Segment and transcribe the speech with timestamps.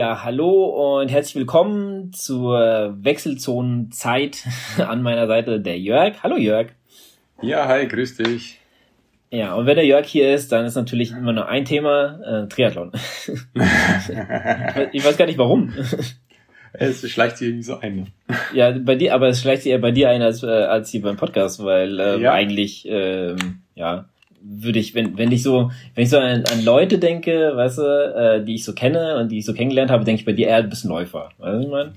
[0.00, 4.46] Ja, hallo und herzlich willkommen zur Wechselzonenzeit
[4.78, 6.22] an meiner Seite der Jörg.
[6.22, 6.68] Hallo Jörg.
[7.42, 8.58] Ja, hi, grüß dich.
[9.30, 12.48] Ja, und wenn der Jörg hier ist, dann ist natürlich immer nur ein Thema, äh,
[12.48, 12.92] Triathlon.
[14.92, 15.74] ich weiß gar nicht warum.
[16.72, 17.96] Es schleicht sich irgendwie so ein.
[17.96, 18.06] Ne?
[18.54, 21.02] Ja, bei dir, aber es schleicht sich eher bei dir ein als, äh, als hier
[21.02, 22.32] beim Podcast, weil äh, ja.
[22.32, 23.36] eigentlich, ähm,
[23.74, 24.06] ja,
[24.42, 27.82] würde ich, wenn, wenn ich so, wenn ich so an, an Leute denke, weißt du,
[27.82, 30.48] äh, die ich so kenne und die ich so kennengelernt habe, denke ich bei dir
[30.48, 31.30] eher ein bisschen Läufer.
[31.38, 31.92] Weißt du, ich meine?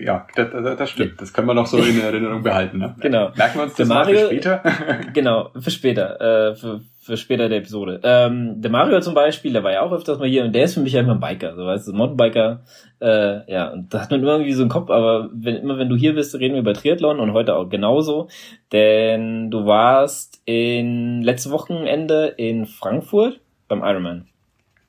[0.00, 1.20] Ja, das, das, das stimmt.
[1.20, 2.78] Das können wir noch so in Erinnerung behalten.
[2.78, 2.94] Ne?
[3.00, 3.30] Genau.
[3.36, 4.62] Merken wir uns das Mario, für später?
[5.12, 8.00] genau, für später, äh, für, für später der Episode.
[8.04, 10.74] Ähm, der Mario zum Beispiel, der war ja auch öfters mal hier und der ist
[10.74, 12.60] für mich einfach ein Biker, so weißt du, Mountainbiker.
[13.00, 15.96] Äh, ja, und da hat man irgendwie so einen Kopf, aber wenn, immer wenn du
[15.96, 18.28] hier bist, reden wir über Triathlon und heute auch genauso,
[18.70, 24.28] denn du warst in letzte Wochenende in Frankfurt beim Ironman.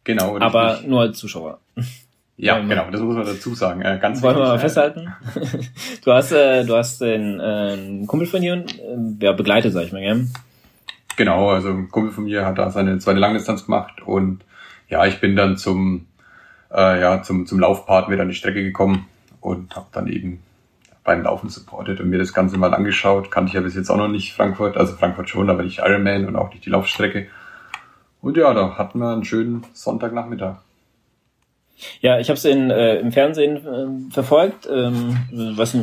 [0.03, 0.37] Genau.
[0.37, 1.61] Aber nur als Zuschauer.
[2.37, 3.81] Ja, ähm, genau, das muss man dazu sagen.
[3.81, 5.13] Äh, ganz wollen wir mal festhalten?
[6.05, 8.65] du hast, äh, du hast den äh, Kumpel von dir, äh,
[9.19, 10.27] ja, begleitet, sag ich mal, gell?
[11.15, 14.43] Genau, also ein Kumpel von mir hat da seine zweite Langdistanz gemacht und
[14.89, 16.07] ja, ich bin dann zum
[16.71, 19.05] äh, ja zum zum Laufpart mit an die Strecke gekommen
[19.41, 20.41] und habe dann eben
[21.03, 23.29] beim Laufen supportet und mir das Ganze mal angeschaut.
[23.29, 26.25] Kannte ich ja bis jetzt auch noch nicht Frankfurt, also Frankfurt schon, aber nicht Ironman
[26.25, 27.27] und auch nicht die Laufstrecke.
[28.21, 30.55] Und ja, da hatten wir einen schönen Sonntagnachmittag.
[32.01, 34.67] Ja, ich habe es äh, im Fernsehen äh, verfolgt.
[34.71, 35.17] Ähm,
[35.55, 35.79] was äh,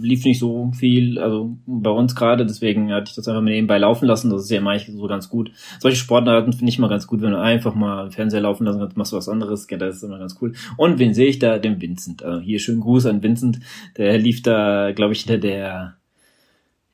[0.00, 3.78] lief nicht so viel, also bei uns gerade, deswegen hatte ich das einfach mal nebenbei
[3.78, 4.30] laufen lassen.
[4.30, 5.50] Das ist ja manchmal so ganz gut.
[5.80, 8.96] Solche Sportarten finde ich mal ganz gut, wenn du einfach mal Fernseher laufen lassen kannst,
[8.96, 9.66] machst du was anderes.
[9.70, 10.52] Ja, das ist immer ganz cool.
[10.76, 11.58] Und wen sehe ich da?
[11.58, 12.22] Den Vincent.
[12.22, 13.60] Also hier schönen Gruß an Vincent.
[13.96, 15.96] Der lief da, glaube ich, hinter der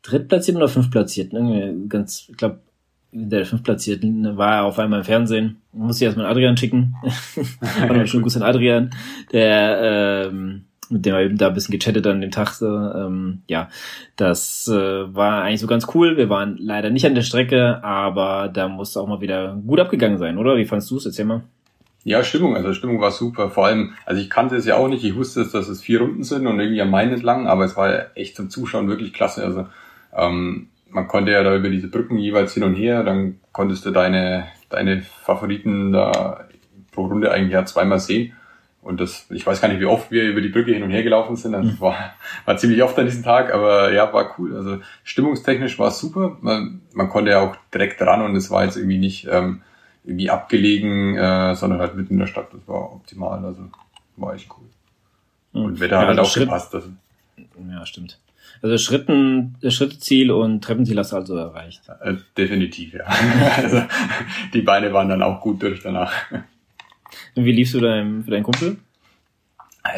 [0.03, 1.89] drittplatzierten oder fünftplatzierten.
[1.89, 2.61] Ganz, ich glaube,
[3.15, 5.63] der fünftplatzierten war er auf einmal im Fernsehen.
[5.73, 6.97] Muss ich erstmal Adrian schicken.
[7.89, 8.91] Und schon Gruß an Adrian,
[9.33, 12.51] der ähm, mit dem wir eben da ein bisschen gechattet an dem Tag.
[12.51, 13.69] So, ähm, ja,
[14.17, 16.17] das äh, war eigentlich so ganz cool.
[16.17, 20.19] Wir waren leider nicht an der Strecke, aber da muss auch mal wieder gut abgegangen
[20.19, 20.57] sein, oder?
[20.57, 21.07] Wie fandst du es?
[21.07, 21.43] Erzähl mal.
[22.05, 23.49] Ja, Stimmung, also Stimmung war super.
[23.49, 25.05] Vor allem, also ich kannte es ja auch nicht.
[25.05, 28.15] Ich wusste, dass es vier Runden sind und irgendwie am Main entlang, aber es war
[28.15, 29.43] echt zum Zuschauen wirklich klasse.
[29.43, 29.67] Also
[30.15, 33.91] ähm, man konnte ja da über diese Brücken jeweils hin und her, dann konntest du
[33.91, 36.47] deine, deine Favoriten da
[36.93, 38.33] pro Runde eigentlich ja zweimal sehen.
[38.81, 41.03] Und das, ich weiß gar nicht, wie oft wir über die Brücke hin und her
[41.03, 41.53] gelaufen sind.
[41.53, 41.81] Das mhm.
[41.81, 44.55] war, war ziemlich oft an diesem Tag, aber ja, war cool.
[44.55, 46.37] Also stimmungstechnisch war es super.
[46.41, 49.63] Man, man konnte ja auch direkt ran und es war jetzt irgendwie nicht ähm,
[50.05, 52.49] irgendwie abgelegen, äh, sondern halt mitten in der Stadt.
[52.53, 53.45] Das war optimal.
[53.45, 53.63] Also
[54.17, 54.67] war echt cool.
[55.55, 55.65] Mhm.
[55.65, 56.75] Und Wetter ja, hat halt also auch Schritt, gepasst.
[56.75, 56.91] Also.
[57.71, 58.19] Ja, stimmt.
[58.63, 61.83] Also Schritten, Schritteziel und Treppenziel hast du also erreicht.
[62.03, 63.05] Äh, definitiv, ja.
[63.57, 63.83] also
[64.53, 66.13] die Beine waren dann auch gut durch danach.
[67.35, 68.79] Und wie liefst du deinem, für deinen Kumpel?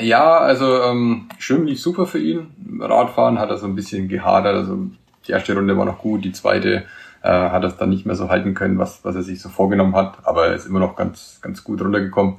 [0.01, 2.49] Ja, also ähm, Schwimmen lief super für ihn.
[2.81, 4.57] Radfahren hat er so ein bisschen gehadert.
[4.57, 4.91] Also
[5.27, 6.85] die erste Runde war noch gut, die zweite
[7.23, 9.49] äh, hat er es dann nicht mehr so halten können, was, was er sich so
[9.49, 10.19] vorgenommen hat.
[10.25, 12.35] Aber er ist immer noch ganz, ganz gut runtergekommen.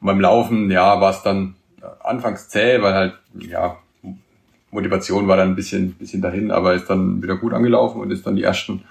[0.00, 1.56] Und beim Laufen, ja, war es dann
[2.00, 3.76] anfangs zäh, weil halt, ja,
[4.70, 8.26] Motivation war dann ein bisschen, bisschen dahin, aber ist dann wieder gut angelaufen und ist
[8.26, 8.82] dann die ersten,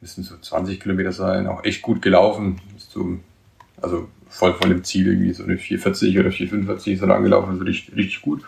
[0.00, 2.60] müssen so 20 Kilometer sein, auch echt gut gelaufen.
[2.76, 3.18] Ist so,
[3.80, 7.64] also voll von dem Ziel irgendwie so eine 440 oder 445 ist er angelaufen, also
[7.64, 8.42] richtig, richtig gut.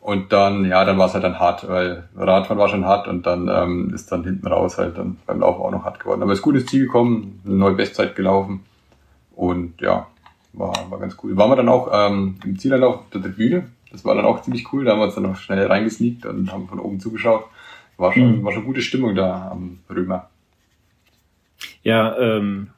[0.00, 3.26] Und dann, ja, dann war es halt dann hart, weil Radfahren war schon hart und
[3.26, 6.22] dann ähm, ist dann hinten raus halt dann beim Laufen auch noch hart geworden.
[6.22, 8.64] Aber ist gut ins Ziel gekommen, eine neue Bestzeit gelaufen
[9.34, 10.06] und ja,
[10.52, 11.36] war, war ganz cool.
[11.36, 14.72] Waren wir dann auch ähm, im Zielanlauf auf der Tribüne, das war dann auch ziemlich
[14.72, 14.84] cool.
[14.84, 17.44] Da haben wir uns dann noch schnell reingesneakt und haben von oben zugeschaut.
[17.96, 18.44] War schon, mhm.
[18.44, 20.28] war schon gute Stimmung da am Römer.
[21.82, 22.68] Ja, ähm,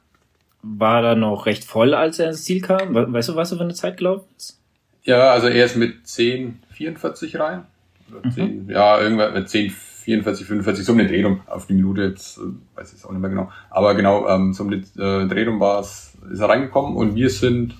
[0.63, 2.93] war da noch recht voll, als er ins Ziel kam?
[2.93, 4.59] Weißt du, was er für eine Zeit gelaufen ist?
[5.03, 7.65] Ja, also er ist mit 10,44 rein.
[8.11, 8.69] Oder 10, mhm.
[8.69, 12.41] Ja, irgendwann mit 10, 44, 45, so um den Drehung auf die Minute, jetzt äh,
[12.75, 13.51] weiß ich es auch nicht mehr genau.
[13.69, 17.29] Aber genau, ähm, so um den äh, Drehung war es, ist er reingekommen und wir
[17.29, 17.75] sind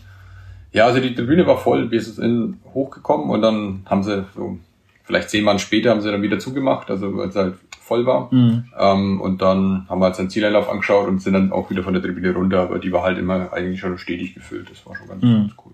[0.71, 4.57] ja, also die Tribüne war voll, wir sind hochgekommen und dann haben sie so,
[5.03, 8.33] vielleicht zehn Mann später haben sie dann wieder zugemacht, also weil es halt voll war.
[8.33, 8.65] Mhm.
[8.79, 11.93] Ähm, und dann haben wir uns den Zieleinlauf angeschaut und sind dann auch wieder von
[11.93, 14.69] der Tribüne runter, aber die war halt immer eigentlich schon stetig gefüllt.
[14.71, 15.33] Das war schon ganz, mhm.
[15.33, 15.73] ganz cool.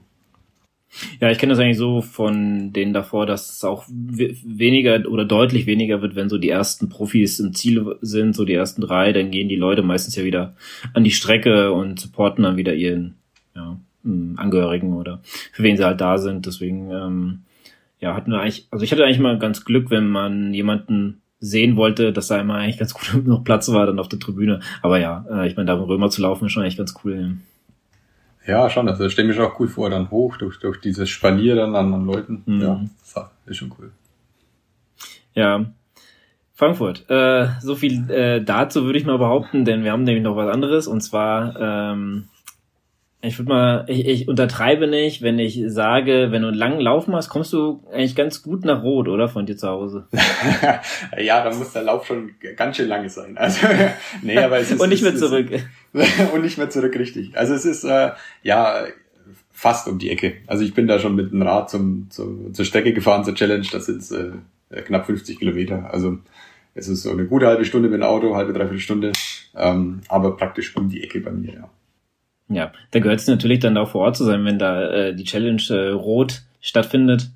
[1.19, 5.67] Ja, ich kenne das eigentlich so von denen davor, dass es auch weniger oder deutlich
[5.67, 9.29] weniger wird, wenn so die ersten Profis im Ziel sind, so die ersten drei, dann
[9.29, 10.55] gehen die Leute meistens ja wieder
[10.94, 13.15] an die Strecke und supporten dann wieder ihren,
[13.53, 13.77] ja,
[14.38, 15.19] Angehörigen oder
[15.51, 16.45] für wen sie halt da sind.
[16.45, 17.39] Deswegen, ähm,
[18.00, 21.75] ja, hatten wir eigentlich, also ich hatte eigentlich mal ganz Glück, wenn man jemanden sehen
[21.75, 24.59] wollte, dass da immer eigentlich ganz gut noch Platz war dann auf der Tribüne.
[24.81, 27.38] Aber ja, äh, ich meine, da im Römer zu laufen ist schon eigentlich ganz cool.
[28.45, 28.88] Ja, schon.
[28.88, 32.06] Also stelle mich auch cool vor, dann hoch durch, durch dieses Spalier dann an, an
[32.06, 32.44] Leuten.
[32.45, 32.62] Mhm.
[32.62, 32.86] Ja,
[33.45, 33.92] ist schon cool.
[35.33, 35.65] Ja.
[36.54, 37.07] Frankfurt.
[37.09, 40.51] Äh, so viel äh, dazu würde ich mal behaupten, denn wir haben nämlich noch was
[40.51, 42.30] anderes und zwar ähm,
[43.21, 47.07] ich würde mal, ich, ich untertreibe nicht, wenn ich sage, wenn du einen langen Lauf
[47.07, 49.27] machst, kommst du eigentlich ganz gut nach Rot, oder?
[49.27, 50.07] Von dir zu Hause.
[51.17, 53.35] ja, dann muss der Lauf schon ganz schön lang sein.
[53.37, 53.65] Also,
[54.21, 54.79] nee, aber es ist.
[54.79, 55.47] Und nicht mehr zurück.
[56.33, 57.35] und nicht mehr zurück, richtig.
[57.35, 58.11] Also es ist, äh,
[58.43, 58.85] ja,
[59.51, 60.35] fast um die Ecke.
[60.45, 63.65] Also ich bin da schon mit dem Rad zum, zum, zur Strecke gefahren, zur Challenge.
[63.71, 65.91] Das sind äh, knapp 50 Kilometer.
[65.91, 66.19] Also
[66.75, 69.11] es ist so eine gute halbe Stunde mit dem Auto, halbe, dreiviertel Stunde.
[69.55, 71.69] Ähm, aber praktisch um die Ecke bei mir, ja.
[72.49, 75.25] Ja, da gehört es natürlich dann auch vor Ort zu sein, wenn da äh, die
[75.25, 77.29] Challenge äh, rot stattfindet.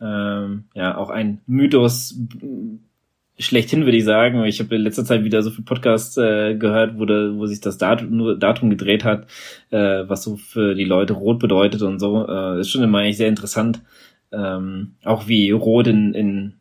[0.00, 2.16] Ähm, ja, auch ein Mythos
[3.38, 4.44] schlechthin, würde ich sagen.
[4.44, 7.60] Ich habe in letzter Zeit wieder so viel Podcasts äh, gehört, wo, da, wo sich
[7.60, 9.26] das Datum, nur Datum gedreht hat,
[9.70, 12.26] äh, was so für die Leute rot bedeutet und so.
[12.28, 13.80] Äh, ist schon immer eigentlich sehr interessant.
[14.32, 16.54] Ähm, auch wie rot in, in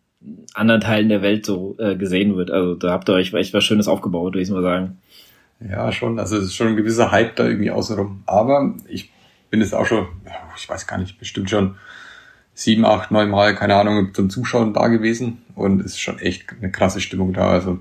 [0.53, 2.49] anderen Teilen der Welt so äh, gesehen wird.
[2.49, 4.97] Also da habt ihr euch echt was Schönes aufgebaut, würde ich mal sagen.
[5.69, 6.19] Ja, schon.
[6.19, 8.23] Also es ist schon ein gewisser Hype da irgendwie außenrum.
[8.25, 9.11] Aber ich
[9.49, 10.07] bin jetzt auch schon,
[10.57, 11.75] ich weiß gar nicht, bestimmt schon
[12.53, 15.41] sieben, acht, neun Mal, keine Ahnung, zum Zuschauen da gewesen.
[15.55, 17.49] Und es ist schon echt eine krasse Stimmung da.
[17.49, 17.79] Also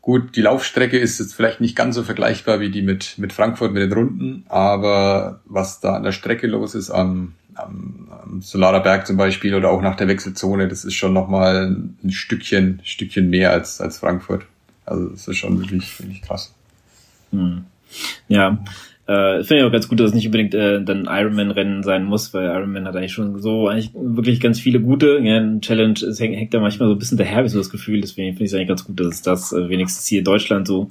[0.00, 3.72] gut, die Laufstrecke ist jetzt vielleicht nicht ganz so vergleichbar wie die mit, mit Frankfurt,
[3.72, 4.44] mit den Runden.
[4.48, 9.54] Aber was da an der Strecke los ist, am, am, am Solarer Berg zum Beispiel
[9.54, 13.98] oder auch nach der Wechselzone, das ist schon nochmal ein Stückchen, Stückchen mehr als, als
[13.98, 14.46] Frankfurt.
[14.84, 16.55] Also das ist schon wirklich, wirklich krass.
[17.32, 17.64] Hm.
[18.28, 18.64] Ja,
[19.06, 22.34] äh, finde ich auch ganz gut, dass es nicht unbedingt äh, dann Ironman-Rennen sein muss,
[22.34, 25.20] weil Ironman hat eigentlich schon so eigentlich wirklich ganz viele gute.
[25.22, 27.70] Ja, ein Challenge es hängt, hängt da manchmal so ein bisschen daher, wie so das
[27.70, 28.00] Gefühl.
[28.00, 30.66] Deswegen finde ich es eigentlich ganz gut, dass es das äh, wenigstens hier in Deutschland
[30.66, 30.90] so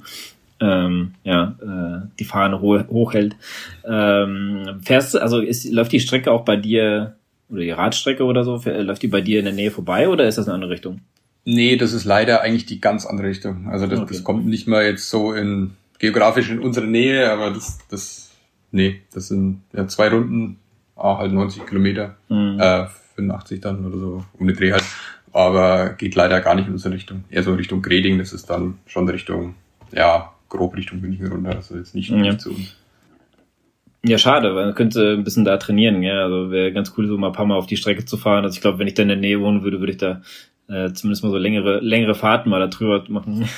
[0.60, 3.36] ähm, ja, äh, die Fahne ho hochhält.
[3.84, 7.16] Ähm, fährst du, also ist, läuft die Strecke auch bei dir,
[7.50, 10.38] oder die Radstrecke oder so, läuft die bei dir in der Nähe vorbei oder ist
[10.38, 11.00] das eine andere Richtung?
[11.44, 13.68] Nee, das ist leider eigentlich die ganz andere Richtung.
[13.68, 14.14] Also das, okay.
[14.14, 18.30] das kommt nicht mal jetzt so in geografisch in unserer Nähe, aber das, das,
[18.70, 20.58] nee, das sind ja zwei Runden,
[20.94, 22.58] auch halt 90 Kilometer, mhm.
[22.60, 24.84] äh, 85 dann oder so, um den Dreh halt.
[25.32, 27.24] Aber geht leider gar nicht in unsere Richtung.
[27.28, 29.54] Eher so Richtung Greding, das ist dann schon Richtung,
[29.92, 32.16] ja, grob Richtung München runter, also jetzt nicht, ja.
[32.16, 32.76] nicht zu uns.
[34.04, 36.22] Ja, schade, weil man könnte ein bisschen da trainieren, ja.
[36.22, 38.44] Also wäre ganz cool, so mal ein paar Mal auf die Strecke zu fahren.
[38.44, 40.22] Also ich glaube, wenn ich da in der Nähe wohnen würde, würde ich da
[40.68, 43.48] äh, zumindest mal so längere, längere Fahrten mal da drüber machen.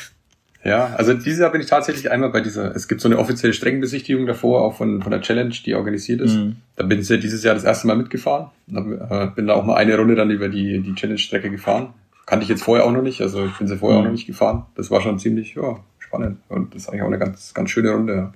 [0.64, 3.52] Ja, also dieses Jahr bin ich tatsächlich einmal bei dieser, es gibt so eine offizielle
[3.52, 6.34] Streckenbesichtigung davor, auch von, von der Challenge, die organisiert ist.
[6.34, 6.56] Mhm.
[6.76, 8.49] Da bin ich ja dieses Jahr das erste Mal mitgefahren.
[8.70, 11.94] Äh, bin da auch mal eine Runde dann über die, die Challenge-Strecke gefahren.
[12.26, 14.02] Kannte ich jetzt vorher auch noch nicht, also ich bin sie vorher mhm.
[14.02, 14.66] auch noch nicht gefahren.
[14.75, 16.38] Das war schon ziemlich, ja, spannend.
[16.49, 18.14] Und das ist eigentlich auch eine ganz, ganz schöne Runde.
[18.14, 18.32] Ja.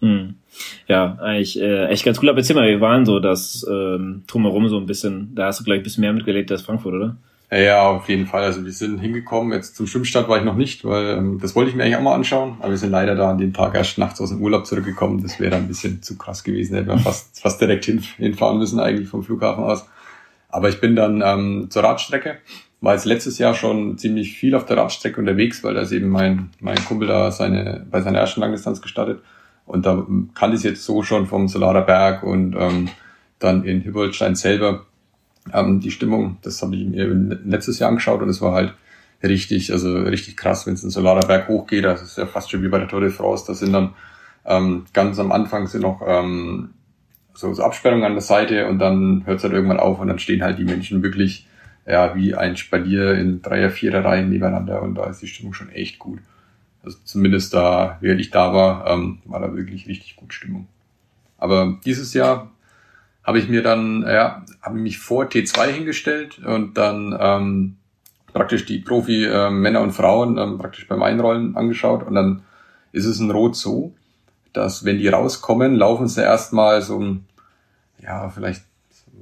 [0.00, 0.34] Mhm.
[0.88, 2.28] Ja, eigentlich äh, echt ganz cool.
[2.28, 5.64] Aber erzähl mal, wir waren so das ähm, drumherum so ein bisschen, da hast du
[5.64, 7.16] gleich ein bisschen mehr mitgelebt als Frankfurt, oder?
[7.50, 8.42] Ja, auf jeden Fall.
[8.42, 9.54] Also wir sind hingekommen.
[9.54, 12.02] Jetzt zum Schwimmstart war ich noch nicht, weil ähm, das wollte ich mir eigentlich auch
[12.02, 12.56] mal anschauen.
[12.60, 15.22] Aber wir sind leider da an dem Tag erst nachts aus dem Urlaub zurückgekommen.
[15.22, 16.74] Das wäre ein bisschen zu krass gewesen.
[16.74, 19.86] Hätten wir fast, fast direkt hin, hinfahren müssen eigentlich vom Flughafen aus.
[20.50, 22.36] Aber ich bin dann ähm, zur Radstrecke.
[22.82, 26.10] War jetzt letztes Jahr schon ziemlich viel auf der Radstrecke unterwegs, weil da ist eben
[26.10, 29.22] mein, mein Kumpel da seine, bei seiner ersten Langdistanz gestartet.
[29.64, 32.88] Und da kannte ich es jetzt so schon vom Solarer Berg und ähm,
[33.38, 34.86] dann in Hübolstein selber
[35.54, 36.38] ähm, die Stimmung.
[36.42, 37.06] Das habe ich mir
[37.44, 38.74] letztes Jahr angeschaut und es war halt
[39.22, 41.84] richtig, also richtig krass, wenn es in Solarer Berg hochgeht.
[41.84, 43.44] Das ist ja fast schon wie bei der Tour de France.
[43.46, 43.94] Da sind dann
[44.44, 46.70] ähm, ganz am Anfang sind noch ähm,
[47.34, 50.18] so, so Absperrungen an der Seite und dann hört es halt irgendwann auf und dann
[50.18, 51.46] stehen halt die Menschen wirklich
[51.86, 55.70] ja wie ein Spalier in Dreier, Vierer Reihen nebeneinander und da ist die Stimmung schon
[55.70, 56.20] echt gut.
[56.82, 60.68] Also zumindest da, während ich da war, ähm, war da wirklich richtig gut Stimmung.
[61.36, 62.50] Aber dieses Jahr
[63.28, 67.76] habe ich mir dann, ja, habe mich vor T2 hingestellt und dann ähm,
[68.32, 72.40] praktisch die Profi-Männer äh, und Frauen ähm, praktisch beim Einrollen angeschaut und dann
[72.92, 73.92] ist es in Rot so,
[74.54, 77.26] dass wenn die rauskommen, laufen sie erstmal so ein,
[78.02, 78.62] ja, vielleicht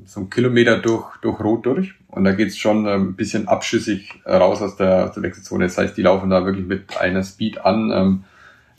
[0.05, 4.63] so ein Kilometer durch, durch Rot durch und da geht's schon ein bisschen abschüssig raus
[4.63, 5.65] aus der, aus der Wechselzone.
[5.65, 7.91] Das heißt, die laufen da wirklich mit einer Speed an.
[7.91, 8.25] Ähm,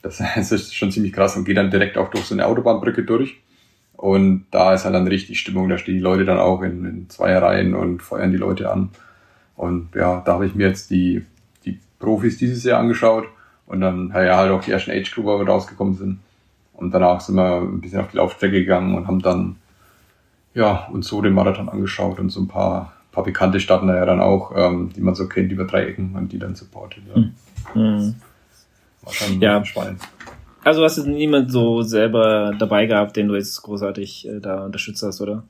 [0.01, 3.41] das ist schon ziemlich krass und geht dann direkt auch durch so eine Autobahnbrücke durch.
[3.97, 5.69] Und da ist halt dann richtig Stimmung.
[5.69, 8.89] Da stehen die Leute dann auch in, in Zweierreihen und feuern die Leute an.
[9.55, 11.25] Und ja, da habe ich mir jetzt die,
[11.65, 13.25] die Profis dieses Jahr angeschaut
[13.65, 16.19] und dann ja, halt auch die ersten Age Group, wo wir rausgekommen sind.
[16.73, 19.55] Und danach sind wir ein bisschen auf die Laufstrecke gegangen und haben dann
[20.53, 24.05] ja, uns so den Marathon angeschaut und so ein paar, paar bekannte starten da ja
[24.05, 27.03] dann auch, ähm, die man so kennt über drei Ecken und die dann supportet.
[27.15, 27.21] Ja.
[27.73, 28.15] Mhm.
[29.01, 29.65] War schon ja.
[29.65, 30.01] spannend.
[30.67, 35.01] Also hast du niemand so selber dabei gehabt, den du jetzt großartig äh, da unterstützt
[35.01, 35.45] hast, oder?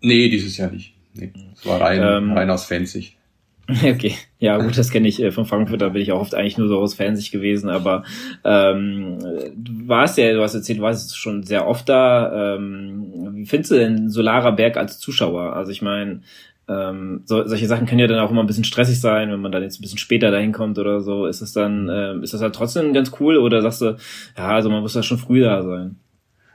[0.00, 0.94] Nee, dieses Jahr nicht.
[1.12, 3.16] Nee, es war rein, ähm, rein aus Fansicht.
[3.68, 6.58] Okay, ja gut, das kenne ich äh, von Frankfurt, da bin ich auch oft eigentlich
[6.58, 8.04] nur so aus Fansicht gewesen, aber
[8.44, 9.18] ähm,
[9.54, 12.56] du warst ja, du hast erzählt, du warst schon sehr oft da.
[12.56, 15.54] Ähm, wie findest du denn Solarer Berg als Zuschauer?
[15.54, 16.20] Also ich meine,
[16.68, 19.52] ähm, so, solche Sachen können ja dann auch immer ein bisschen stressig sein, wenn man
[19.52, 21.26] dann jetzt ein bisschen später dahin kommt oder so.
[21.26, 23.96] Ist das dann, ähm, ist das halt trotzdem ganz cool oder sagst du,
[24.36, 25.96] ja, also man muss da schon früh da sein?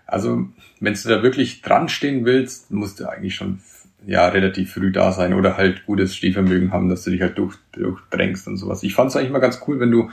[0.08, 0.48] Also,
[0.80, 3.60] wenn du da wirklich dran stehen willst, musst du eigentlich schon
[4.06, 7.56] ja relativ früh da sein oder halt gutes Stehvermögen haben, dass du dich halt durch,
[7.74, 8.82] durchdrängst und sowas.
[8.84, 10.10] Ich fand es eigentlich mal ganz cool, wenn du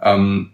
[0.00, 0.50] ähm,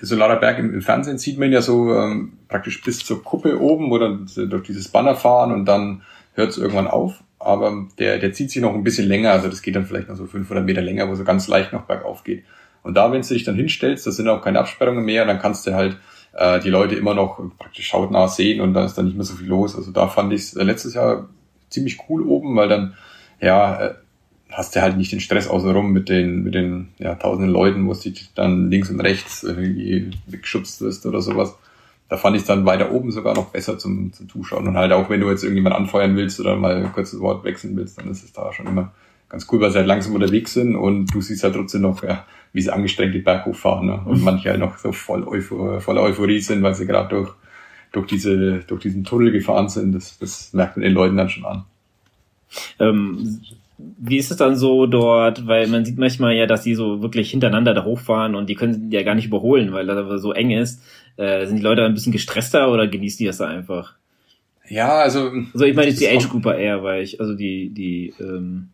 [0.00, 3.60] der Solarer Berg im, im, Fernsehen sieht man ja so ähm, praktisch bis zur Kuppe
[3.60, 4.18] oben oder
[4.48, 6.02] durch dieses Banner fahren und dann
[6.34, 7.22] hört es irgendwann auf.
[7.44, 10.16] Aber der, der zieht sich noch ein bisschen länger, also das geht dann vielleicht noch
[10.16, 12.44] so 500 Meter länger, wo so ganz leicht noch bergauf geht.
[12.82, 15.66] Und da, wenn du dich dann hinstellst, da sind auch keine Absperrungen mehr, dann kannst
[15.66, 15.96] du halt
[16.32, 19.34] äh, die Leute immer noch praktisch hautnah sehen und da ist dann nicht mehr so
[19.34, 19.76] viel los.
[19.76, 21.28] Also da fand ich es äh, letztes Jahr
[21.70, 22.94] ziemlich cool oben, weil dann,
[23.40, 23.94] ja, äh,
[24.50, 27.92] hast du halt nicht den Stress außenrum mit den, mit den ja, tausenden Leuten, wo
[27.92, 31.56] es dich dann links und rechts irgendwie weggeschubst ist oder sowas.
[32.12, 34.68] Da fand ich dann weiter oben sogar noch besser zum, zum Zuschauen.
[34.68, 37.74] Und halt auch wenn du jetzt irgendjemand anfeuern willst oder mal ein kurzes Wort wechseln
[37.74, 38.92] willst, dann ist es da schon immer
[39.30, 42.26] ganz cool, weil sie halt langsam unterwegs sind und du siehst halt trotzdem noch, ja,
[42.52, 43.86] wie sie angestrengt die Berg hochfahren.
[43.86, 44.02] Ne?
[44.04, 47.30] Und manche halt noch so voll Euphor voller Euphorie sind, weil sie gerade durch,
[47.92, 49.94] durch, diese, durch diesen Tunnel gefahren sind.
[49.94, 51.64] Das, das merkt man den Leuten dann schon an.
[52.78, 53.40] Ähm,
[53.98, 55.46] wie ist es dann so dort?
[55.46, 58.90] Weil man sieht manchmal ja, dass die so wirklich hintereinander da hochfahren und die können
[58.90, 60.82] ja gar nicht überholen, weil das so eng ist.
[61.16, 63.94] Äh, sind die Leute ein bisschen gestresster oder genießen die das da einfach?
[64.68, 65.30] Ja, also.
[65.52, 68.68] Also ich meine jetzt die Age Grouper eher, weil ich, also die, die, ähm,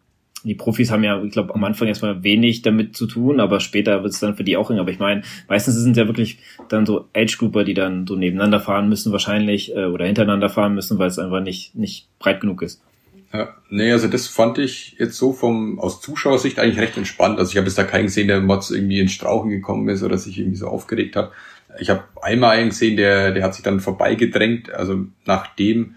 [0.45, 4.03] die Profis haben ja, ich glaube, am Anfang erstmal wenig damit zu tun, aber später
[4.03, 4.79] wird es dann für die auch eng.
[4.79, 6.39] Aber ich meine, meistens sind es ja wirklich
[6.69, 10.99] dann so Age-Grouper, die dann so nebeneinander fahren müssen wahrscheinlich äh, oder hintereinander fahren müssen,
[10.99, 12.81] weil es einfach nicht, nicht breit genug ist.
[13.33, 17.39] Ja, nee, also das fand ich jetzt so vom aus Zuschauersicht eigentlich recht entspannt.
[17.39, 20.17] Also ich habe jetzt da keinen gesehen, der Mods irgendwie ins Strauchen gekommen ist oder
[20.17, 21.33] sich irgendwie so aufgeregt hat.
[21.79, 25.97] Ich habe einmal einen gesehen, der, der hat sich dann vorbeigedrängt, also nachdem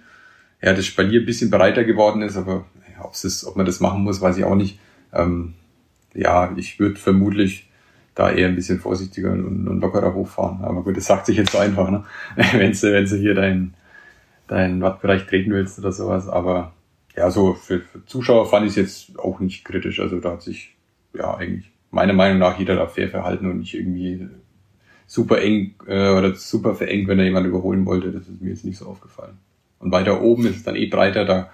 [0.61, 2.65] ja, das Spalier ein bisschen breiter geworden ist, aber
[2.97, 4.79] ja, es ob man das machen muss, weiß ich auch nicht.
[5.13, 5.53] Ähm,
[6.13, 7.69] ja, ich würde vermutlich
[8.13, 10.63] da eher ein bisschen vorsichtiger und, und lockerer hochfahren.
[10.63, 12.03] Aber gut, das sagt sich jetzt so einfach, ne?
[12.35, 13.73] wenn du, wenn hier deinen
[14.47, 16.27] dein Wattbereich treten willst oder sowas.
[16.27, 16.73] Aber
[17.15, 19.99] ja, so für, für Zuschauer fand ich es jetzt auch nicht kritisch.
[19.99, 20.75] Also da hat sich
[21.13, 24.27] ja eigentlich meiner Meinung nach jeder da fair verhalten und nicht irgendwie
[25.07, 28.11] super eng äh, oder super verengt, wenn er jemand überholen wollte.
[28.11, 29.37] Das ist mir jetzt nicht so aufgefallen.
[29.79, 31.49] Und weiter oben ist es dann eh breiter, da,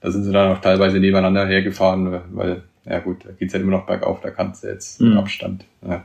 [0.00, 3.70] da sind sie dann auch teilweise nebeneinander hergefahren, weil, ja gut, da geht's ja immer
[3.70, 5.16] noch bergauf, da kannst du jetzt mhm.
[5.16, 6.04] Abstand ja,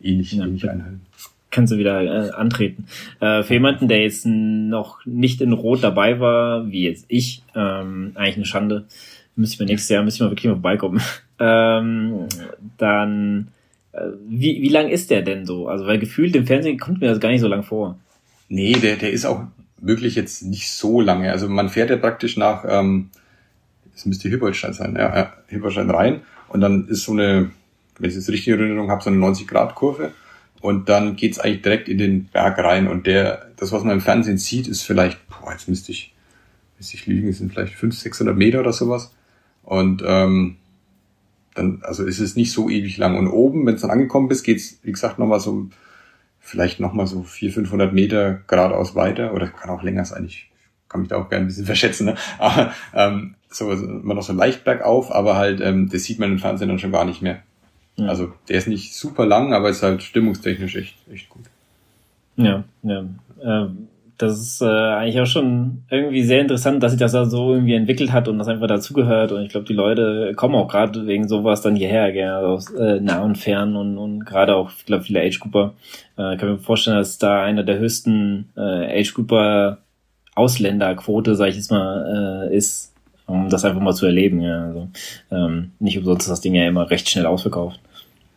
[0.00, 1.02] eh nicht, ja, eh nicht einhalten
[1.54, 2.86] kannst du wieder äh, antreten.
[3.20, 8.12] Äh, für jemanden, der jetzt noch nicht in Rot dabei war, wie jetzt ich, ähm,
[8.14, 8.84] eigentlich eine Schande,
[9.36, 11.00] müsste ich mal nächstes Jahr, müsste ich mal wirklich mal vorbeikommen.
[11.38, 12.26] ähm,
[12.76, 13.48] dann,
[13.92, 15.68] äh, wie, wie lang ist der denn so?
[15.68, 17.98] Also, weil gefühlt im Fernsehen kommt mir das gar nicht so lang vor.
[18.48, 19.44] Nee, der, der ist auch
[19.78, 21.30] wirklich jetzt nicht so lange.
[21.30, 23.10] Also man fährt ja praktisch nach, ähm,
[24.04, 27.50] müsste Hippoldstein sein, ja, ja Hippoldstein rein und dann ist so eine,
[27.98, 30.12] wenn ich es richtig in Erinnerung habe, so eine 90-Grad-Kurve
[30.64, 34.00] und dann geht's eigentlich direkt in den Berg rein und der, das, was man im
[34.00, 36.14] Fernsehen sieht, ist vielleicht, boah, jetzt müsste ich,
[36.78, 39.14] müsste ich liegen, sind vielleicht 500, 600 Meter oder sowas.
[39.62, 40.56] Und ähm,
[41.54, 43.18] dann, also ist es nicht so ewig lang.
[43.18, 45.68] Und oben, wenn es dann angekommen bist, geht's, wie gesagt, nochmal so,
[46.40, 49.34] vielleicht nochmal so 400, 500 Meter geradeaus weiter.
[49.34, 50.24] Oder kann auch länger sein.
[50.24, 50.50] Ich
[50.88, 52.06] kann mich da auch gerne ein bisschen verschätzen.
[52.06, 52.14] Ne?
[52.38, 56.38] Aber ähm, so immer noch so leicht bergauf, aber halt, ähm, das sieht man im
[56.38, 57.42] Fernsehen dann schon gar nicht mehr.
[57.96, 58.06] Ja.
[58.06, 61.44] Also der ist nicht super lang, aber ist halt stimmungstechnisch echt, echt gut.
[62.36, 63.04] Ja, ja.
[63.42, 67.52] Ähm, das ist äh, eigentlich auch schon irgendwie sehr interessant, dass sich das da so
[67.52, 69.32] irgendwie entwickelt hat und das einfach dazugehört.
[69.32, 73.00] Und ich glaube, die Leute kommen auch gerade wegen sowas dann hierher, gerne aus äh,
[73.00, 75.74] nah und fern und, und gerade auch, ich glaube, viele Age Grouper.
[76.16, 79.78] Äh, kann mir vorstellen, dass da einer der höchsten äh, Age Grouper
[80.36, 82.93] Ausländerquote, sage ich jetzt mal, äh, ist,
[83.26, 84.40] um das einfach mal zu erleben.
[84.40, 84.66] Ja.
[84.66, 84.88] Also,
[85.30, 87.80] ähm, nicht umsonst ist das Ding ja immer recht schnell ausverkauft.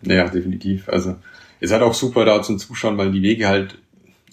[0.01, 0.87] Ja, definitiv.
[0.89, 1.15] Also
[1.59, 3.77] es hat auch super da zum Zuschauen, weil die Wege halt,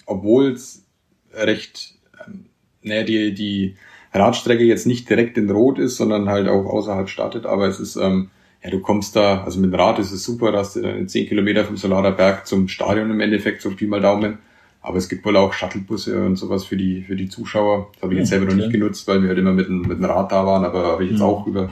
[0.05, 0.85] obwohl es
[1.33, 1.95] recht,
[2.25, 2.45] ähm,
[2.81, 3.75] naja, die, die
[4.13, 7.95] Radstrecke jetzt nicht direkt in Rot ist, sondern halt auch außerhalb startet, aber es ist,
[7.95, 8.29] ähm,
[8.63, 11.27] ja, du kommst da, also mit dem Rad ist es super, dass du dann 10
[11.27, 14.39] Kilometer vom Solarer Berg zum Stadion im Endeffekt, so Pi mal Daumen.
[14.85, 17.89] Aber es gibt wohl auch Shuttlebusse und sowas für die, für die Zuschauer.
[17.93, 19.97] Das habe ich jetzt selber noch nicht genutzt, weil wir halt immer mit, dem, mit
[19.97, 21.25] dem Rad da waren, aber habe ich jetzt mhm.
[21.25, 21.71] auch über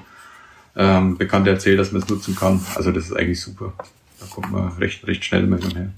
[0.75, 2.59] ähm, Bekannte erzählt, dass man es nutzen kann.
[2.75, 3.73] Also das ist eigentlich super.
[4.19, 5.91] Da kommt man recht, recht schnell immer her.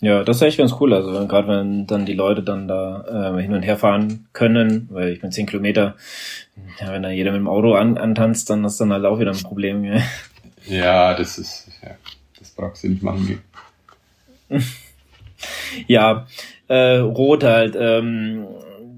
[0.00, 0.94] Ja, das ist echt ganz cool.
[0.94, 5.10] Also gerade wenn dann die Leute dann da äh, hin und her fahren können, weil
[5.10, 5.96] ich bin zehn Kilometer,
[6.80, 9.32] ja, wenn da jeder mit dem Auto an, antanzt, dann ist dann halt auch wieder
[9.32, 9.84] ein Problem.
[9.84, 10.00] Ja,
[10.66, 11.90] ja das ist, ja,
[12.38, 13.42] das brauchst du nicht machen.
[15.86, 16.26] ja,
[16.68, 18.46] äh, Rot halt, ähm,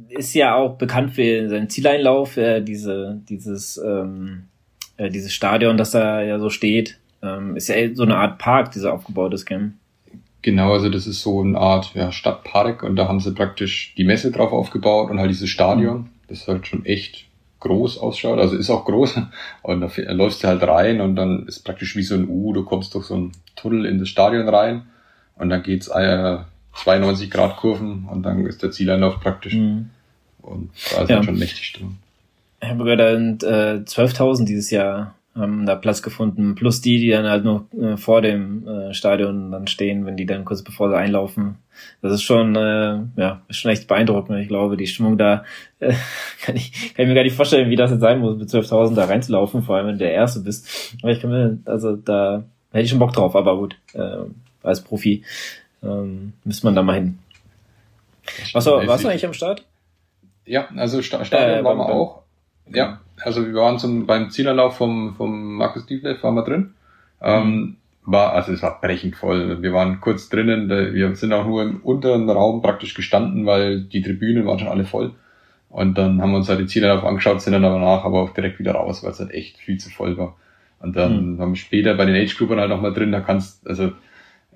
[0.08, 4.44] ist ja auch bekannt für seinen Zieleinlauf, äh, diese, dieses, ähm,
[4.96, 6.98] äh, dieses Stadion, das da ja so steht.
[7.22, 9.72] Ähm, ist ja so eine Art Park, dieser aufgebaut ist, gell?
[10.42, 14.04] Genau, also das ist so eine Art ja, Stadtpark und da haben sie praktisch die
[14.04, 17.26] Messe drauf aufgebaut und halt dieses Stadion, das halt schon echt
[17.60, 19.20] groß ausschaut, also ist auch groß
[19.62, 22.64] und da läufst du halt rein und dann ist praktisch wie so ein U, du
[22.64, 24.82] kommst durch so einen Tunnel in das Stadion rein
[25.36, 26.38] und dann geht's äh,
[26.74, 29.90] 92 Grad Kurven und dann ist der Zieleinlauf praktisch mhm.
[30.40, 31.22] und da ist ja.
[31.22, 31.98] schon mächtig drin.
[32.60, 36.98] Ich habe gehört, da sind äh, 12.000 dieses Jahr haben da Platz gefunden, plus die,
[36.98, 40.62] die dann halt noch äh, vor dem äh, Stadion dann stehen, wenn die dann kurz
[40.62, 41.56] bevor sie einlaufen.
[42.02, 44.38] Das ist schon, äh, ja, ist schon echt beeindruckend.
[44.40, 45.44] Ich glaube, die Stimmung da
[45.80, 45.94] äh,
[46.42, 48.94] kann ich kann ich mir gar nicht vorstellen, wie das jetzt sein muss, mit 12.000
[48.94, 50.96] da reinzulaufen, vor allem wenn du der Erste bist.
[51.02, 54.24] Aber ich kann mir, also da hätte ich schon Bock drauf, aber gut, äh,
[54.62, 55.24] als Profi
[55.82, 57.18] ähm, müsste man da mal hin.
[58.52, 59.64] Was war, warst du eigentlich am Start?
[60.44, 62.22] Ja, also Stadion äh, waren wir auch.
[62.72, 66.74] Ja, also wir waren zum, beim Zielerlauf vom, vom Markus Dieblev, waren wir drin.
[67.20, 69.62] Ähm, war, also es war brechend voll.
[69.62, 74.02] Wir waren kurz drinnen, wir sind auch nur im unteren Raum praktisch gestanden, weil die
[74.02, 75.12] Tribünen waren schon alle voll.
[75.68, 78.30] Und dann haben wir uns halt die Zielerlauf angeschaut, sind dann aber nach, aber auch
[78.30, 80.36] direkt wieder raus, weil es halt echt viel zu voll war.
[80.80, 81.40] Und dann mhm.
[81.40, 83.92] haben wir später bei den Age-Groupern halt nochmal drin, da kannst, also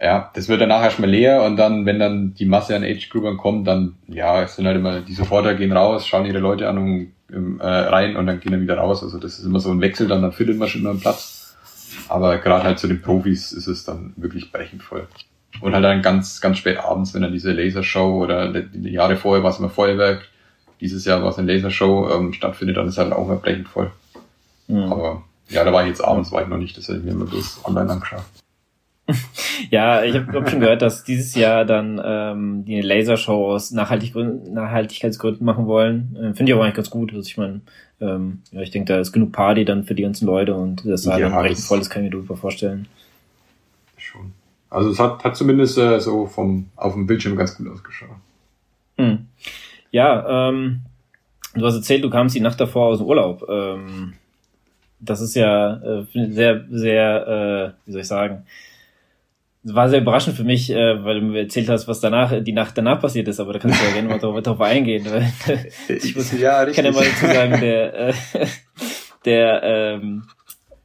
[0.01, 3.39] ja, das wird dann nachher erstmal leer und dann, wenn dann die Masse an Age-Groupern
[3.39, 6.79] kommt, dann, ja, es sind halt immer, die Supporter gehen raus, schauen ihre Leute an
[6.79, 7.13] und
[7.61, 9.03] äh, rein und dann gehen dann wieder raus.
[9.03, 11.57] Also das ist immer so ein Wechsel, dann, dann findet man schon immer einen Platz.
[12.09, 15.09] Aber gerade halt zu den Profis ist es dann wirklich brechend voll.
[15.61, 19.43] Und halt dann ganz, ganz spät abends, wenn dann diese Lasershow oder die Jahre vorher
[19.43, 20.29] war es immer Feuerwerk,
[20.81, 23.91] dieses Jahr war es eine Lasershow ähm, stattfindet, dann ist halt auch immer brechend voll.
[24.69, 24.93] Mhm.
[24.93, 27.13] Aber ja, da war ich jetzt abends, war ich noch nicht, das habe ich mir
[27.13, 28.25] immer bloß online angeschaut.
[29.71, 33.71] ja, ich habe hab schon gehört, dass dieses Jahr dann ähm, die eine Lasershow aus
[33.71, 36.16] Nachhaltig Nachhaltigkeitsgründen machen wollen.
[36.16, 37.12] Äh, Finde ich auch eigentlich ganz gut.
[37.12, 37.61] Also ich meine,
[38.01, 41.05] ähm, ja, ich denke, da ist genug Party dann für die ganzen Leute und das
[41.05, 42.88] sah ja, dann recht voll, das kann ich mir super vorstellen.
[43.97, 44.33] Schon.
[44.71, 48.16] Also es hat, hat zumindest äh, so vom auf dem Bildschirm ganz gut ausgeschaut.
[48.99, 49.27] Hm.
[49.90, 50.83] Ja, ähm,
[51.55, 53.47] du hast erzählt, du kamst die Nacht davor aus dem Urlaub.
[53.49, 54.14] Ähm,
[55.01, 58.45] das ist ja äh, sehr, sehr, äh, wie soll ich sagen,
[59.75, 62.79] war sehr überraschend für mich, äh, weil du mir erzählt hast, was danach, die Nacht
[62.79, 65.07] danach passiert ist, aber da kannst du ja gerne mal drauf, drauf eingehen.
[65.89, 66.77] ich, muss, ja, richtig.
[66.77, 68.15] kann ja mal dazu sagen, der, äh,
[69.25, 70.23] der ähm,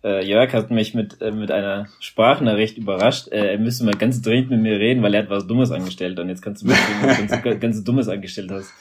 [0.03, 3.27] äh, Jörg hat mich mit, äh, mit einer Sprachnachricht überrascht.
[3.27, 6.19] Äh, er müsste mal ganz dringend mit mir reden, weil er hat was Dummes angestellt
[6.19, 8.71] und jetzt kannst du mir erzählen, was ganz, ganz Dummes angestellt hast.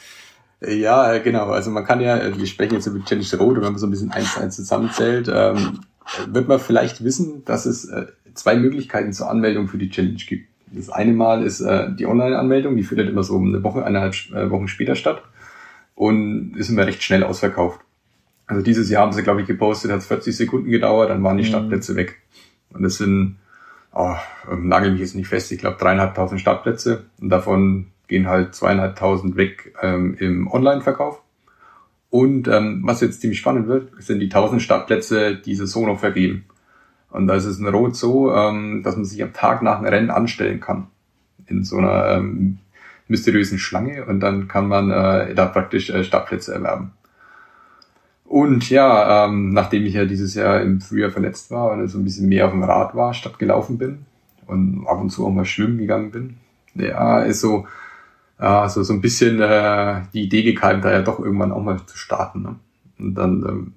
[0.67, 1.47] Ja, genau.
[1.47, 4.13] Also man kann ja, wir sprechen jetzt über Challenge Rot, wenn man so ein bisschen
[4.13, 5.81] eins zu eins zusammenzählt, ähm,
[6.29, 10.49] wird man vielleicht wissen, dass es äh, zwei Möglichkeiten zur Anmeldung für die Challenge gibt.
[10.73, 14.51] Das eine Mal ist äh, die Online-Anmeldung, die findet immer so eine Woche, eineinhalb äh,
[14.51, 15.23] Wochen später statt
[15.95, 17.81] und ist immer recht schnell ausverkauft.
[18.47, 21.37] Also dieses Jahr haben sie, glaube ich, gepostet, hat es 40 Sekunden gedauert, dann waren
[21.37, 21.49] die mhm.
[21.49, 22.23] Startplätze weg.
[22.73, 23.37] Und das sind,
[23.93, 24.15] oh,
[24.57, 29.75] nagel mich jetzt nicht fest, ich glaube dreieinhalbtausend Startplätze und davon gehen halt zweieinhalbtausend weg
[29.83, 31.23] ähm, im Online-Verkauf.
[32.11, 36.01] Und ähm, was jetzt ziemlich spannend wird, sind die 1000 Startplätze, die sie so noch
[36.01, 36.45] vergeben.
[37.11, 39.87] Und da ist es in Rot so, ähm, dass man sich am Tag nach dem
[39.87, 40.87] Rennen anstellen kann.
[41.47, 42.59] In so einer ähm,
[43.09, 46.93] mysteriösen Schlange und dann kann man äh, da praktisch äh, Startplätze erwerben.
[48.25, 52.05] Und ja, ähm, nachdem ich ja dieses Jahr im Frühjahr verletzt war und so ein
[52.05, 54.07] bisschen mehr auf dem Rad war, statt gelaufen bin
[54.47, 56.37] und ab und zu auch mal schwimmen gegangen bin,
[56.77, 57.67] ja, ist so,
[58.41, 61.97] ja, so, ein bisschen äh, die Idee gekeimt, da ja doch irgendwann auch mal zu
[61.97, 62.43] starten.
[62.43, 62.57] Ne?
[63.01, 63.75] Und dann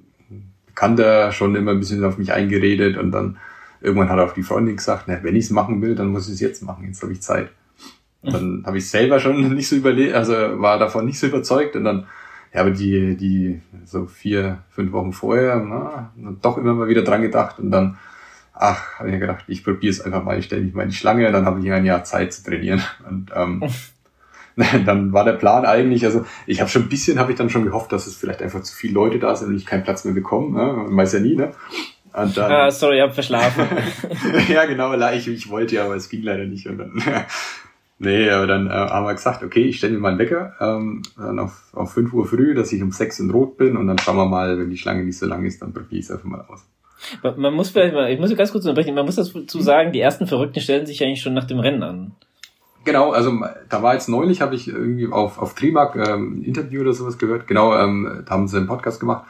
[0.75, 3.37] kann der schon immer ein bisschen auf mich eingeredet und dann
[3.81, 6.35] irgendwann hat auch die Freundin gesagt, na, wenn ich es machen will, dann muss ich
[6.35, 7.49] es jetzt machen, jetzt habe ich Zeit.
[8.21, 11.75] Und dann habe ich selber schon nicht so überlegt, also war davon nicht so überzeugt
[11.75, 12.07] und dann,
[12.53, 17.21] ja, aber die, die so vier, fünf Wochen vorher, na, doch immer mal wieder dran
[17.21, 17.97] gedacht und dann,
[18.53, 20.95] ach, habe ich gedacht, ich probiere es einfach mal, ich stelle mich mal in die
[20.95, 22.81] Schlange dann habe ich ein Jahr Zeit zu trainieren.
[23.09, 23.63] Und ähm,
[24.85, 27.65] dann war der Plan eigentlich, also ich habe schon ein bisschen, habe ich dann schon
[27.65, 30.13] gehofft, dass es vielleicht einfach zu viele Leute da sind und ich keinen Platz mehr
[30.13, 30.57] bekomme.
[30.57, 30.73] Ne?
[30.73, 31.51] Man weiß ja nie, ne?
[32.13, 33.65] Und dann, ah, sorry, ich habe verschlafen.
[34.49, 36.67] ja, genau, ich, ich wollte ja, aber es ging leider nicht.
[36.67, 37.03] Und dann,
[37.99, 41.01] nee, aber dann äh, haben wir gesagt, okay, ich stelle mir mal einen Wecker ähm,
[41.17, 43.97] dann auf, auf 5 Uhr früh, dass ich um 6 in Rot bin und dann
[43.97, 46.25] schauen wir mal, wenn die Schlange nicht so lang ist, dann probiere ich es einfach
[46.25, 46.63] mal aus.
[47.35, 50.27] Man muss vielleicht mal, ich muss ganz kurz unterbrechen, man muss dazu sagen, die ersten
[50.27, 52.11] Verrückten stellen sich eigentlich schon nach dem Rennen an.
[52.85, 56.81] Genau, also da war jetzt neulich, habe ich irgendwie auf, auf Trimark ähm, ein Interview
[56.81, 57.47] oder sowas gehört.
[57.47, 59.25] Genau, ähm, da haben sie einen Podcast gemacht.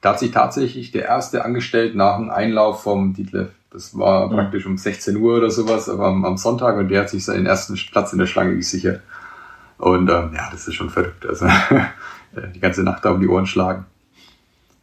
[0.00, 3.50] Da hat sich tatsächlich der erste angestellt nach dem Einlauf vom Dietlev.
[3.70, 4.32] Das war mhm.
[4.32, 7.46] praktisch um 16 Uhr oder sowas, aber am, am Sonntag und der hat sich seinen
[7.46, 9.02] ersten Platz in der Schlange gesichert.
[9.78, 11.24] Und ähm, ja, das ist schon verrückt.
[11.26, 11.46] Also
[12.54, 13.86] die ganze Nacht da um die Ohren schlagen.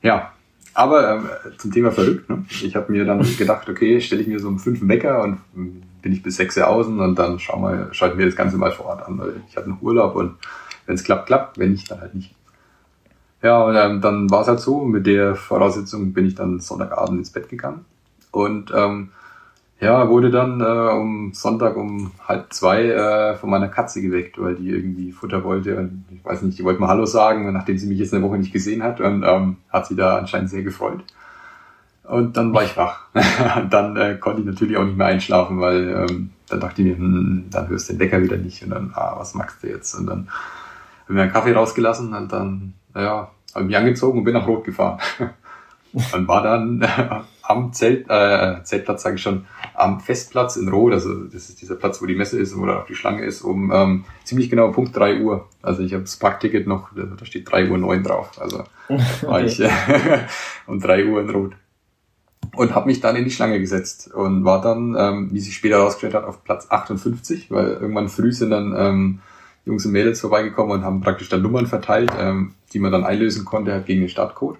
[0.01, 0.31] Ja,
[0.75, 2.29] aber ähm, zum Thema verrückt.
[2.29, 2.45] Ne?
[2.49, 5.39] Ich habe mir dann gedacht, okay, stelle ich mir so um fünf Wecker und
[6.01, 8.71] bin ich bis sechs außen und dann schau mal, schaue ich mir das Ganze mal
[8.71, 10.35] vor Ort an, weil ich hatte noch Urlaub und
[10.85, 12.35] wenn es klappt, klappt, wenn nicht, dann halt nicht.
[13.41, 17.19] Ja, und ähm, dann war es halt so, mit der Voraussetzung bin ich dann Sonntagabend
[17.19, 17.85] ins Bett gegangen
[18.31, 19.11] und ähm,
[19.79, 24.55] ja, wurde dann äh, um Sonntag um halb zwei äh, von meiner Katze geweckt, weil
[24.55, 27.87] die irgendwie Futter wollte und ich weiß nicht, die wollte mal Hallo sagen, nachdem sie
[27.87, 31.03] mich jetzt eine Woche nicht gesehen hat und ähm, hat sie da anscheinend sehr gefreut.
[32.03, 33.07] Und dann war ich wach.
[33.69, 36.97] dann äh, konnte ich natürlich auch nicht mehr einschlafen, weil ähm, dann dachte ich mir,
[36.97, 39.95] hm, dann hörst du den Wecker wieder nicht und dann, ah, was magst du jetzt?
[39.95, 44.19] Und dann habe ich mir einen Kaffee rausgelassen und dann, ja, habe ich mich angezogen
[44.19, 44.99] und bin nach Rot gefahren.
[45.93, 46.87] und war dann äh,
[47.43, 51.75] am Zelt, äh, Zeltplatz sage ich schon, am Festplatz in Rot, also das ist dieser
[51.75, 54.49] Platz, wo die Messe ist und wo da auch die Schlange ist, um ähm, ziemlich
[54.49, 55.47] genau Punkt drei Uhr.
[55.61, 58.31] Also ich habe das Parkticket noch, da steht drei Uhr neun drauf.
[58.39, 58.63] Also
[59.21, 59.69] war ich äh,
[60.67, 61.53] um drei Uhr in Rot.
[62.55, 65.77] Und habe mich dann in die Schlange gesetzt und war dann, ähm, wie sich später
[65.77, 69.19] herausgestellt hat, auf Platz 58, weil irgendwann früh sind dann ähm,
[69.65, 73.43] Jungs und Mädels vorbeigekommen und haben praktisch dann Nummern verteilt, ähm, die man dann einlösen
[73.43, 74.57] konnte halt gegen den Startcode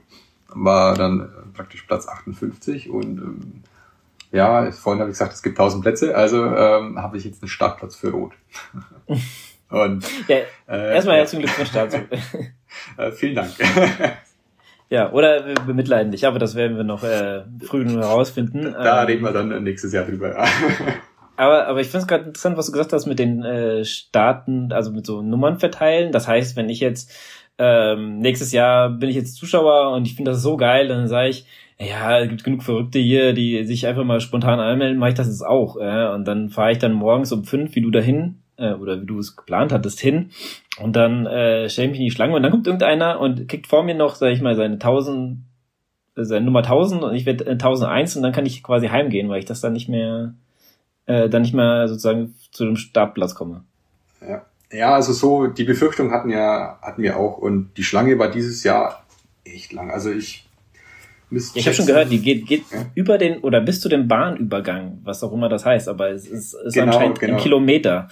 [0.56, 3.64] war dann äh, praktisch Platz 58 und ähm,
[4.32, 7.50] ja, vorhin habe ich gesagt, es gibt 1000 Plätze, also ähm, habe ich jetzt einen
[7.50, 8.34] Startplatz für Rot.
[9.70, 11.98] und ja, äh, erstmal herzlichen Glückwunsch dazu.
[12.98, 13.52] äh, vielen Dank.
[14.90, 18.74] Ja, oder wir bemitleiden dich, aber das werden wir noch äh, früh herausfinden.
[18.74, 20.46] Da ähm, reden wir dann nächstes Jahr drüber.
[21.38, 24.72] aber, aber ich finde es gerade interessant, was du gesagt hast mit den äh, Staaten,
[24.72, 26.12] also mit so Nummern verteilen.
[26.12, 27.12] Das heißt, wenn ich jetzt
[27.58, 31.30] ähm, nächstes Jahr bin ich jetzt Zuschauer und ich finde das so geil, dann sage
[31.30, 31.48] ich,
[31.80, 35.28] ja, es gibt genug Verrückte hier, die sich einfach mal spontan anmelden, mache ich das
[35.28, 35.78] jetzt auch.
[35.78, 39.06] Äh, und dann fahre ich dann morgens um fünf, wie du dahin, äh, oder wie
[39.06, 40.32] du es geplant hattest, hin.
[40.80, 43.68] Und dann äh, stelle ich mich in die Schlange und dann kommt irgendeiner und kriegt
[43.68, 45.40] vor mir noch, sag ich mal, seine 1000,
[46.16, 49.40] äh, seine Nummer 1000 und ich werde 1001 und dann kann ich quasi heimgehen, weil
[49.40, 50.34] ich das dann nicht mehr,
[51.08, 53.64] äh, dann nicht mehr sozusagen zu dem Startplatz komme.
[54.22, 54.46] Ja.
[54.72, 58.64] Ja, also so, die Befürchtung hatten ja, hatten wir auch und die Schlange war dieses
[58.64, 59.06] Jahr
[59.46, 59.92] echt lang.
[59.92, 60.45] Also ich
[61.32, 62.86] ich habe schon gehört, die geht, geht ja.
[62.94, 66.54] über den oder bis zu dem Bahnübergang, was auch immer das heißt, aber es ist,
[66.54, 67.36] ist genau, anscheinend genau.
[67.36, 68.08] ein Kilometer.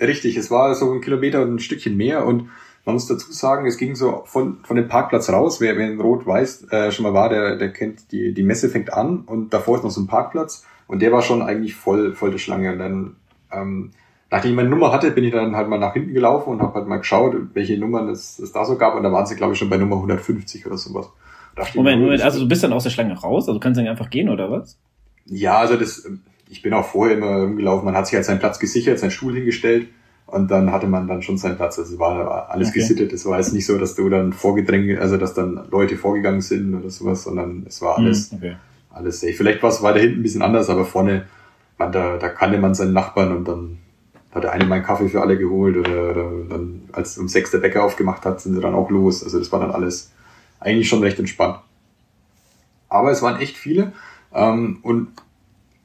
[0.00, 2.48] Richtig, es war so ein Kilometer und ein Stückchen mehr und
[2.84, 5.60] man muss dazu sagen, es ging so von, von dem Parkplatz raus.
[5.60, 8.92] Wer, wer in Rot-Weiß äh, schon mal war, der, der kennt, die, die Messe fängt
[8.92, 12.30] an und davor ist noch so ein Parkplatz und der war schon eigentlich voll, voll
[12.30, 12.72] der Schlange.
[12.72, 13.16] Und dann
[13.50, 13.90] ähm,
[14.30, 16.74] nachdem ich meine Nummer hatte, bin ich dann halt mal nach hinten gelaufen und habe
[16.74, 18.96] halt mal geschaut, welche Nummern es, es da so gab.
[18.96, 21.08] Und da waren sie, glaube ich, schon bei Nummer 150 oder sowas.
[21.74, 23.48] Moment, Moment, also du bist dann aus der Schlange raus?
[23.48, 24.78] Also kannst du dann einfach gehen oder was?
[25.26, 26.08] Ja, also das,
[26.48, 27.84] ich bin auch vorher immer rumgelaufen.
[27.84, 29.88] Man hat sich halt seinen Platz gesichert, seinen Stuhl hingestellt
[30.26, 31.78] und dann hatte man dann schon seinen Platz.
[31.78, 32.80] Also war alles okay.
[32.80, 33.12] gesittet.
[33.12, 36.74] Es war jetzt nicht so, dass du dann vorgedrängt, also dass dann Leute vorgegangen sind
[36.74, 38.56] oder sowas, sondern es war alles, hm, okay.
[38.90, 39.34] alles safe.
[39.34, 41.26] Vielleicht war es weiter hinten ein bisschen anders, aber vorne,
[41.78, 43.78] man, da, da kannte man seinen Nachbarn und dann
[44.32, 47.58] hat der eine meinen Kaffee für alle geholt oder, oder dann, als um sechs der
[47.58, 49.22] Bäcker aufgemacht hat, sind sie dann auch los.
[49.22, 50.12] Also das war dann alles
[50.64, 51.60] eigentlich schon recht entspannt.
[52.88, 53.92] Aber es waren echt viele
[54.32, 55.08] ähm, und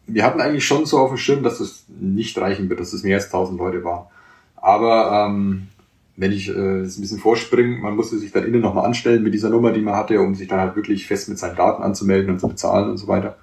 [0.07, 3.03] wir hatten eigentlich schon so auf dem Schirm, dass es nicht reichen wird, dass es
[3.03, 4.07] mehr als 1000 Leute waren.
[4.55, 5.67] Aber ähm,
[6.15, 9.49] wenn ich äh, ein bisschen vorspringe, man musste sich dann innen nochmal anstellen mit dieser
[9.49, 12.39] Nummer, die man hatte, um sich dann halt wirklich fest mit seinen Daten anzumelden und
[12.39, 13.37] zu bezahlen und so weiter.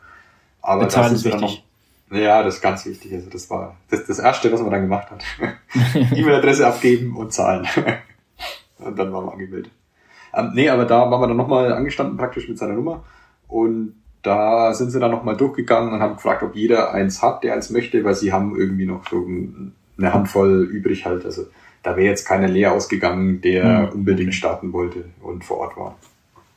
[0.60, 1.64] Aber bezahlen das ist, wichtig.
[2.10, 3.14] Ja, das ist ganz wichtig.
[3.14, 5.24] Also das war das, das Erste, was man dann gemacht hat.
[5.94, 7.66] E-Mail-Adresse abgeben und zahlen.
[8.78, 9.72] und dann waren wir angemeldet.
[10.34, 13.04] Ähm, nee, aber da waren wir dann nochmal angestanden praktisch mit seiner Nummer.
[13.48, 17.54] Und da sind sie dann nochmal durchgegangen und haben gefragt, ob jeder eins hat, der
[17.54, 19.24] eins möchte, weil sie haben irgendwie noch so
[19.98, 21.24] eine Handvoll übrig halt.
[21.24, 21.46] Also
[21.82, 23.88] da wäre jetzt keiner leer ausgegangen, der mhm.
[24.00, 25.96] unbedingt starten wollte und vor Ort war.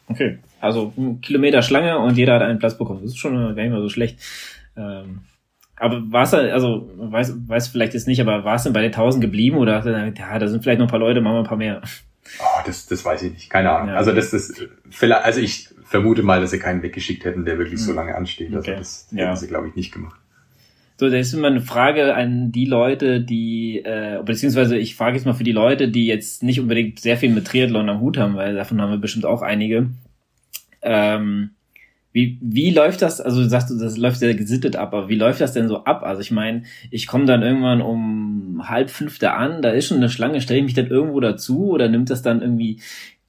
[0.08, 3.02] Okay, also ein Kilometer Schlange und jeder hat einen Platz bekommen.
[3.04, 4.20] Das ist schon gar nicht mal so schlecht.
[4.76, 5.22] Ähm,
[5.76, 8.92] aber war es also weiß weiß vielleicht jetzt nicht, aber war es denn bei den
[8.92, 11.58] 1000 geblieben oder ja, da sind vielleicht noch ein paar Leute, machen wir ein paar
[11.58, 11.82] mehr?
[12.40, 13.90] Oh, das, das weiß ich nicht, keine Ahnung.
[13.90, 13.96] Ja.
[13.96, 14.54] Also das, das,
[14.92, 17.96] vielleicht, also ich vermute mal, dass sie keinen weggeschickt hätten, der wirklich so hm.
[17.96, 18.54] lange ansteht.
[18.54, 18.76] Also okay.
[18.78, 19.36] das hätten ja.
[19.36, 20.20] sie, glaube ich, nicht gemacht.
[21.00, 25.26] So, das ist immer eine Frage an die Leute, die, äh, beziehungsweise ich frage jetzt
[25.26, 28.36] mal für die Leute, die jetzt nicht unbedingt sehr viel mit Triathlon am Hut haben,
[28.36, 29.90] weil davon haben wir bestimmt auch einige.
[30.82, 31.52] Ähm,
[32.12, 33.22] Wie, wie läuft das?
[33.22, 36.04] Also du sagst, das läuft sehr gesittet ab, aber wie läuft das denn so ab?
[36.04, 39.98] Also ich meine, ich komme dann irgendwann um halb fünf da an, da ist schon
[39.98, 42.82] eine Schlange, stelle ich mich dann irgendwo dazu oder nimmt das dann irgendwie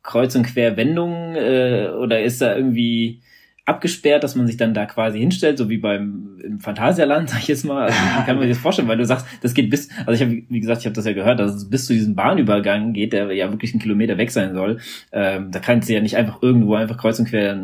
[0.03, 3.21] kreuz und quer Wendungen äh, oder ist da irgendwie
[3.67, 7.49] abgesperrt, dass man sich dann da quasi hinstellt, so wie beim im Phantasialand, sag ich
[7.49, 7.85] jetzt mal.
[7.85, 8.89] Also, kann man sich das vorstellen?
[8.89, 11.13] Weil du sagst, das geht bis, also ich habe, wie gesagt, ich habe das ja
[11.13, 14.55] gehört, dass es bis zu diesem Bahnübergang geht, der ja wirklich einen Kilometer weg sein
[14.55, 14.79] soll.
[15.13, 17.59] Ähm, da kannst du ja nicht einfach irgendwo einfach kreuz und quer,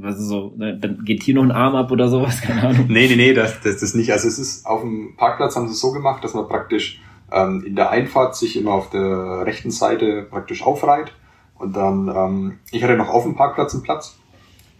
[0.00, 2.86] was ist so, ne, dann geht hier noch ein Arm ab oder sowas, keine Ahnung.
[2.88, 4.12] Nee, nee, nee, das, das, das nicht.
[4.12, 7.00] Also es ist auf dem Parkplatz haben sie es so gemacht, dass man praktisch
[7.32, 11.12] ähm, in der Einfahrt sich immer auf der rechten Seite praktisch aufreiht.
[11.54, 14.18] Und dann, ähm, ich hatte noch auf dem Parkplatz einen Platz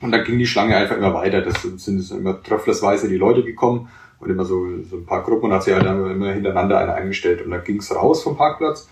[0.03, 1.41] und dann ging die Schlange einfach immer weiter.
[1.41, 3.89] Das sind, immer tröpflersweise die Leute gekommen
[4.19, 7.43] und immer so, so ein paar Gruppen und hat sich halt immer hintereinander eine eingestellt.
[7.45, 8.89] Und dann ging es raus vom Parkplatz.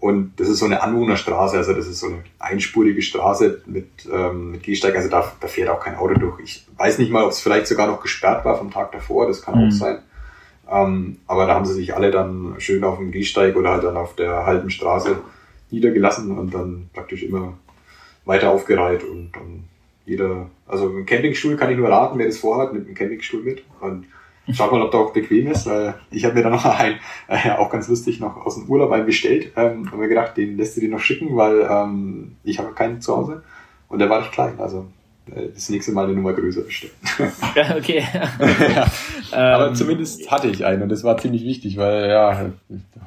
[0.00, 4.52] Und das ist so eine Anwohnerstraße, also das ist so eine einspurige Straße mit, ähm,
[4.52, 6.40] mit Gehsteig, also da, da fährt auch kein Auto durch.
[6.40, 9.42] Ich weiß nicht mal, ob es vielleicht sogar noch gesperrt war vom Tag davor, das
[9.42, 9.68] kann mhm.
[9.68, 9.98] auch sein.
[10.70, 13.96] Ähm, aber da haben sie sich alle dann schön auf dem Gehsteig oder halt dann
[13.96, 15.16] auf der halben Straße
[15.70, 17.54] niedergelassen und dann praktisch immer
[18.24, 19.67] weiter aufgereiht und, und
[20.08, 23.62] jeder, also ein Campingstuhl kann ich nur raten, wer das vorhat, nimmt einen Campingstuhl mit
[23.80, 24.06] und
[24.52, 25.66] schaut mal, ob der auch bequem ist.
[25.66, 26.96] Weil ich habe mir da noch einen,
[27.28, 30.56] äh, auch ganz lustig, noch aus dem Urlaub einen bestellt ähm, und mir gedacht, den
[30.56, 33.42] lässt du dir noch schicken, weil ähm, ich habe keinen zu Hause
[33.88, 34.86] und der war nicht klein, also
[35.34, 36.94] äh, das nächste Mal eine Nummer größer bestellen.
[37.54, 38.02] Ja, okay.
[38.14, 38.86] ja.
[39.32, 42.50] Aber ähm, zumindest hatte ich einen und das war ziemlich wichtig, weil ja,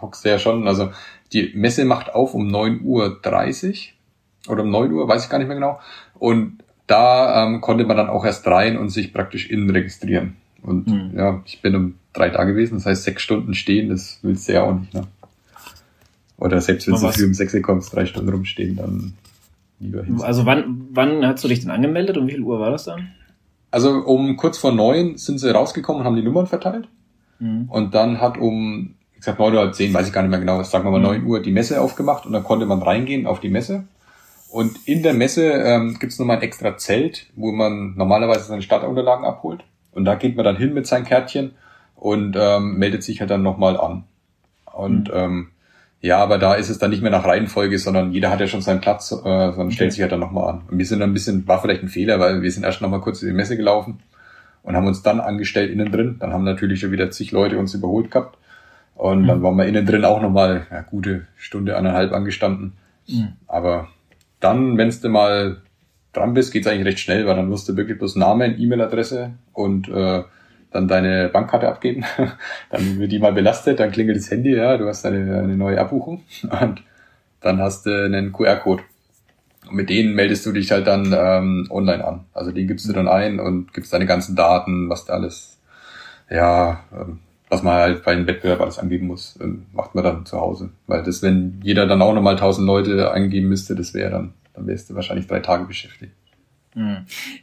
[0.02, 0.92] hockst du ja schon, also
[1.34, 5.48] die Messe macht auf um 9.30 Uhr oder um 9 Uhr, weiß ich gar nicht
[5.48, 5.80] mehr genau.
[6.16, 6.60] Und
[6.92, 10.36] da ähm, konnte man dann auch erst rein und sich praktisch innen registrieren.
[10.62, 11.12] Und mhm.
[11.18, 14.54] ja, ich bin um drei da gewesen, das heißt sechs Stunden stehen, das willst du
[14.54, 15.04] ja auch nicht, ne?
[16.38, 19.14] Oder selbst wenn du früh um sechs kommst, drei Stunden rumstehen, dann
[19.80, 20.20] lieber hin.
[20.22, 22.18] Also wann, wann hast du dich denn angemeldet?
[22.18, 23.12] Um wie viel Uhr war das dann?
[23.70, 26.88] Also um kurz vor neun sind sie rausgekommen und haben die Nummern verteilt.
[27.40, 27.66] Mhm.
[27.70, 30.64] Und dann hat um, ich sag neun oder zehn, weiß ich gar nicht mehr genau,
[30.64, 31.28] sagen wir mal neun mhm.
[31.28, 33.86] Uhr die Messe aufgemacht und dann konnte man reingehen auf die Messe.
[34.52, 38.62] Und in der Messe ähm, gibt es nochmal ein extra Zelt, wo man normalerweise seine
[38.62, 39.64] Stadtunterlagen abholt.
[39.94, 41.52] Und da geht man dann hin mit seinem Kärtchen
[41.96, 44.04] und ähm, meldet sich halt dann nochmal an.
[44.66, 45.16] Und mhm.
[45.16, 45.48] ähm,
[46.02, 48.62] ja, aber da ist es dann nicht mehr nach Reihenfolge, sondern jeder hat ja schon
[48.62, 49.72] seinen Platz, äh, sondern okay.
[49.72, 50.62] stellt sich halt dann nochmal an.
[50.70, 53.02] Und wir sind dann ein bisschen, war vielleicht ein Fehler, weil wir sind erst nochmal
[53.02, 54.00] kurz in die Messe gelaufen
[54.64, 56.18] und haben uns dann angestellt innen drin.
[56.20, 58.38] Dann haben natürlich schon wieder zig Leute uns überholt gehabt.
[58.96, 59.28] Und mhm.
[59.28, 62.74] dann waren wir innen drin auch nochmal ja, gute Stunde, eineinhalb angestanden.
[63.08, 63.34] Mhm.
[63.48, 63.88] Aber
[64.42, 65.62] dann, wenn du mal
[66.14, 69.88] dran bist, geht's eigentlich recht schnell, weil dann musst du wirklich bloß Name, E-Mail-Adresse und
[69.88, 70.24] äh,
[70.72, 72.04] dann deine Bankkarte abgeben.
[72.70, 75.80] dann wird die mal belastet, dann klingelt das Handy, ja, du hast eine, eine neue
[75.80, 76.24] Abbuchung
[76.62, 76.84] und
[77.40, 78.84] dann hast du einen QR-Code.
[79.68, 82.26] Und mit denen meldest du dich halt dann ähm, online an.
[82.34, 85.60] Also den gibst du dann ein und gibst deine ganzen Daten, was da alles,
[86.30, 87.20] ja, ähm,
[87.52, 90.70] was man halt bei einem Wettbewerb alles angeben muss, ähm, macht man dann zu Hause.
[90.88, 94.68] Weil das, wenn jeder dann auch nochmal tausend Leute eingeben müsste, das wäre dann, dann
[94.68, 96.14] wärst du wahrscheinlich drei Tage beschäftigt.
[96.74, 97.00] Hm.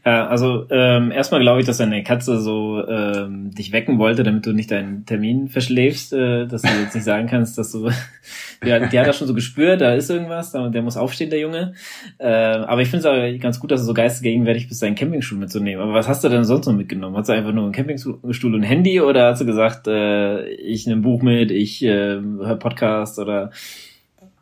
[0.07, 4.47] Ja, also ähm, erstmal glaube ich, dass deine Katze so ähm, dich wecken wollte, damit
[4.47, 7.91] du nicht deinen Termin verschläfst, äh, dass du jetzt nicht sagen kannst, dass du
[8.65, 11.75] ja, die hat das schon so gespürt, da ist irgendwas, der muss aufstehen, der Junge.
[12.17, 15.39] Äh, aber ich finde es auch ganz gut, dass du so geistesgegenwärtig bist, deinen Campingstuhl
[15.39, 15.83] mitzunehmen.
[15.83, 17.15] Aber was hast du denn sonst noch mitgenommen?
[17.15, 20.87] Hast du einfach nur einen Campingstuhl und ein Handy oder hast du gesagt, äh, ich
[20.87, 23.51] nehme ein Buch mit, ich äh, höre Podcast oder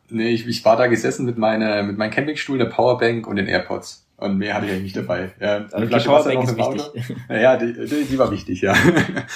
[0.09, 3.47] Nee, ich, ich war da gesessen mit meiner mit meinem Campingstuhl, der Powerbank und den
[3.47, 4.06] AirPods.
[4.17, 5.31] Und mehr hatte ich eigentlich nicht dabei.
[5.39, 7.15] Ja, also die Flasche Wasser noch ist wichtig.
[7.29, 8.73] Ja, die, die, die war wichtig, ja.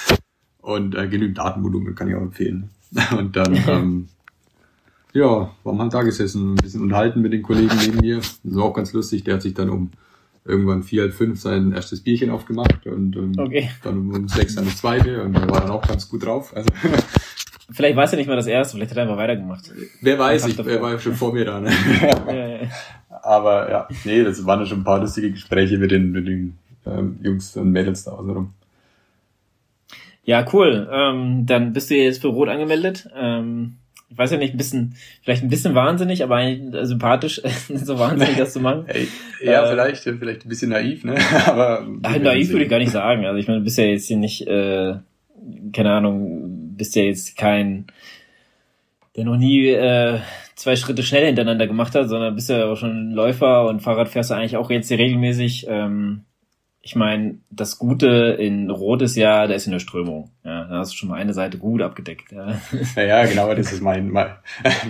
[0.60, 2.70] Und äh, genügend Datenvolumen kann ich auch empfehlen.
[3.16, 4.08] Und dann, ähm,
[5.12, 8.16] ja, waren halt da gesessen, ein bisschen unterhalten mit den Kollegen neben mir.
[8.16, 9.22] Das war auch ganz lustig.
[9.24, 9.90] Der hat sich dann um
[10.44, 13.70] irgendwann vier, halb fünf sein erstes Bierchen aufgemacht und ähm, okay.
[13.84, 16.56] dann um sechs dann das zweite und war dann auch ganz gut drauf.
[16.56, 16.68] Also
[17.74, 19.70] Vielleicht weiß er nicht mal das erste, vielleicht hat er einfach weitergemacht.
[20.00, 21.60] Wer weiß, ich, er war schon vor mir da.
[21.60, 21.70] Ne?
[22.00, 22.58] ja, ja, ja.
[23.22, 26.58] Aber ja, nee, das waren ja schon ein paar lustige Gespräche mit den, mit den
[26.86, 28.52] ähm, Jungs und Mädels da außenrum.
[30.24, 30.88] Ja, cool.
[30.92, 33.08] Ähm, dann bist du jetzt für Rot angemeldet.
[33.16, 33.76] Ähm,
[34.12, 38.36] ich weiß ja nicht, ein bisschen, vielleicht ein bisschen wahnsinnig, aber eigentlich sympathisch, so wahnsinnig
[38.36, 38.84] das zu machen.
[38.86, 39.08] Hey,
[39.42, 41.16] ja, äh, vielleicht, vielleicht ein bisschen naiv, ne?
[41.46, 43.24] aber ach, naiv würde ich gar nicht sagen.
[43.24, 44.94] Also ich meine, du bist ja jetzt hier nicht, äh,
[45.72, 47.86] keine Ahnung, bist ja jetzt kein,
[49.16, 50.18] der noch nie äh,
[50.54, 54.30] zwei Schritte schnell hintereinander gemacht hat, sondern bist ja auch schon Läufer und Fahrrad fährst
[54.30, 55.66] du eigentlich auch jetzt hier regelmäßig.
[55.68, 56.24] Ähm,
[56.84, 60.30] ich meine, das Gute in Rot ist ja, da ist eine Strömung.
[60.44, 62.32] Ja, da hast du schon mal eine Seite gut abgedeckt.
[62.32, 62.56] Ja,
[63.02, 64.30] ja, genau, das ist mein, mein,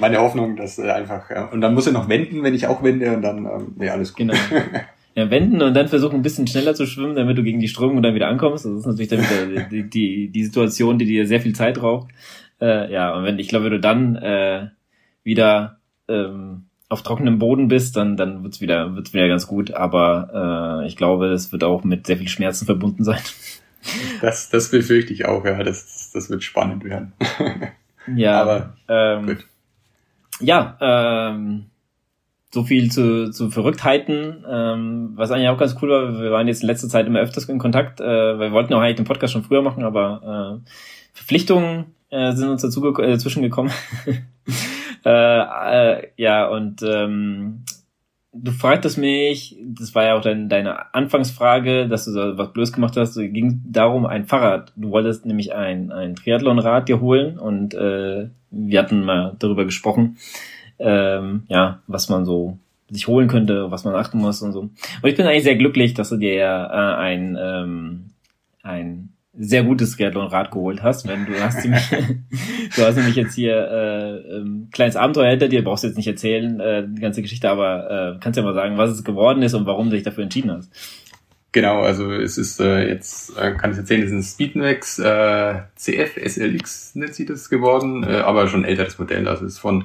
[0.01, 1.47] meine Hoffnung, dass äh, einfach, ja.
[1.47, 4.15] und dann muss er noch wenden, wenn ich auch wende und dann, ähm, ja, alles
[4.15, 4.19] gut.
[4.19, 4.35] Genau.
[5.15, 8.03] ja, wenden und dann versuchen ein bisschen schneller zu schwimmen, damit du gegen die Strömung
[8.03, 8.65] dann wieder ankommst.
[8.65, 12.11] Das ist natürlich dann wieder die, die, die Situation, die dir sehr viel Zeit raucht.
[12.61, 14.69] Äh, ja, und wenn ich glaube, wenn du dann äh,
[15.23, 19.73] wieder ähm, auf trockenem Boden bist, dann dann wird's wieder wird's wieder ganz gut.
[19.73, 23.21] Aber äh, ich glaube, es wird auch mit sehr viel Schmerzen verbunden sein.
[24.21, 25.45] Das das befürchte ich auch.
[25.45, 27.15] Ja, das das wird spannend werden.
[28.15, 29.47] ja, aber ähm, gut.
[30.39, 31.65] Ja, ähm,
[32.53, 36.63] so viel zu, zu Verrücktheiten, ähm, was eigentlich auch ganz cool war, wir waren jetzt
[36.63, 39.33] in letzter Zeit immer öfters in Kontakt, äh, weil wir wollten auch eigentlich den Podcast
[39.33, 40.71] schon früher machen, aber äh,
[41.15, 43.71] Verpflichtungen äh, sind uns dazu äh, dazwischen gekommen.
[45.05, 47.65] äh, äh, ja, und ähm,
[48.35, 52.75] du fragtest mich, das war ja auch dein, deine Anfangsfrage, dass du so was Blödes
[52.75, 54.73] gemacht hast, es ging darum, ein Fahrrad.
[54.77, 60.19] Du wolltest nämlich ein, ein Triathlonrad dir holen und äh, wir hatten mal darüber gesprochen,
[60.83, 62.59] ähm, ja, was man so
[62.91, 64.61] sich holen könnte, was man achten muss und so.
[64.61, 68.11] Und ich bin eigentlich sehr glücklich, dass du dir ja äh, ein, ähm,
[68.63, 71.89] ein sehr gutes Triathlon-Rad geholt hast, wenn du hast nämlich,
[72.77, 76.07] du hast nämlich jetzt hier äh, ähm, kleines Abenteuer hinter dir, brauchst du jetzt nicht
[76.07, 79.55] erzählen, äh, die ganze Geschichte, aber äh, kannst ja mal sagen, was es geworden ist
[79.55, 80.71] und warum du dich dafür entschieden hast.
[81.53, 85.61] Genau, also es ist äh, jetzt, äh, kann ich erzählen, es ist ein Speedmax äh,
[85.77, 89.85] CF SLX nennt sie das geworden, äh, aber schon älteres Modell, also es ist von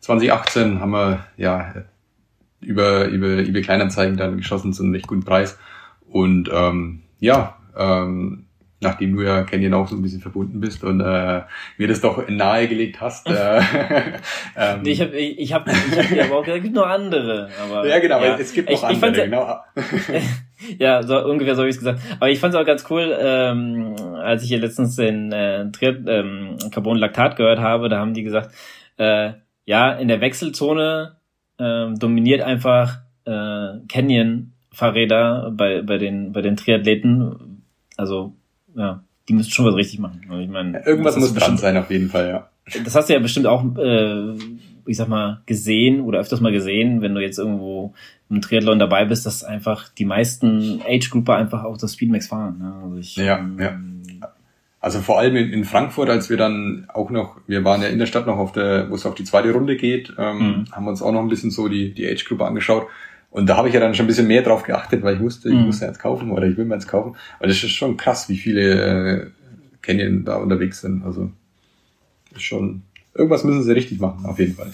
[0.00, 1.74] 2018 haben wir ja
[2.60, 5.58] über, über eBay Kleinanzeigen dann geschossen zu einem recht guten Preis.
[6.08, 8.46] Und ähm, ja, ähm,
[8.80, 11.42] nachdem du ja Canyon auch so ein bisschen verbunden bist und äh,
[11.76, 13.28] mir das doch nahegelegt hast.
[13.28, 13.60] Äh,
[14.56, 16.86] ähm, nee, ich habe ich hab, ich hab ja aber auch gesagt, es gibt noch
[16.86, 17.50] andere.
[17.62, 18.36] Aber, ja, genau, ja.
[18.38, 19.56] es gibt noch ich, andere, ich genau.
[20.78, 22.00] ja, so ungefähr so habe ich es gesagt.
[22.16, 25.98] Aber ich fand es auch ganz cool, ähm, als ich hier letztens den äh, Triat,
[26.06, 28.54] ähm, Carbon Lactat gehört habe, da haben die gesagt,
[28.96, 29.32] äh,
[29.70, 31.12] ja, in der Wechselzone
[31.58, 37.62] äh, dominiert einfach äh, Canyon-Fahrräder bei, bei, den, bei den Triathleten.
[37.96, 38.34] Also,
[38.74, 40.22] ja, die müssen schon was richtig machen.
[40.28, 42.50] Also ich meine, Irgendwas muss dran sein, auf jeden Fall, ja.
[42.84, 44.34] Das hast du ja bestimmt auch, äh,
[44.86, 47.94] ich sag mal, gesehen oder öfters mal gesehen, wenn du jetzt irgendwo
[48.28, 52.58] im Triathlon dabei bist, dass einfach die meisten Age-Grupper einfach auch das Speedmax fahren.
[52.58, 52.74] Ne?
[52.82, 53.78] Also ich, ja, ähm, ja.
[54.80, 57.98] Also vor allem in, in, Frankfurt, als wir dann auch noch, wir waren ja in
[57.98, 60.64] der Stadt noch auf der, wo es auf die zweite Runde geht, ähm, mhm.
[60.72, 62.86] haben wir uns auch noch ein bisschen so die, die Age-Gruppe angeschaut.
[63.30, 65.50] Und da habe ich ja dann schon ein bisschen mehr drauf geachtet, weil ich wusste,
[65.50, 65.66] ich mhm.
[65.66, 67.10] muss ja jetzt kaufen oder ich will mir jetzt kaufen.
[67.10, 69.30] Und das ist schon krass, wie viele äh,
[69.82, 71.04] Canyon da unterwegs sind.
[71.04, 71.30] Also
[72.34, 72.82] ist schon,
[73.14, 74.72] irgendwas müssen sie richtig machen, auf jeden Fall.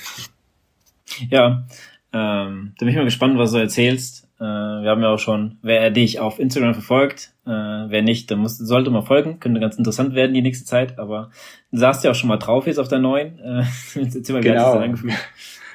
[1.31, 1.67] Ja,
[2.13, 4.26] ähm, da bin ich mal gespannt, was du erzählst.
[4.39, 8.41] Äh, wir haben ja auch schon, wer dich auf Instagram verfolgt, äh, wer nicht, dann
[8.41, 9.41] muss, sollte mal folgen.
[9.41, 10.99] Könnte ganz interessant werden die nächste Zeit.
[10.99, 11.31] Aber
[11.71, 13.39] du saßt ja auch schon mal drauf jetzt auf der neuen.
[13.39, 14.75] Äh, erzähl mal, genau.
[14.75, 15.15] angefühlt.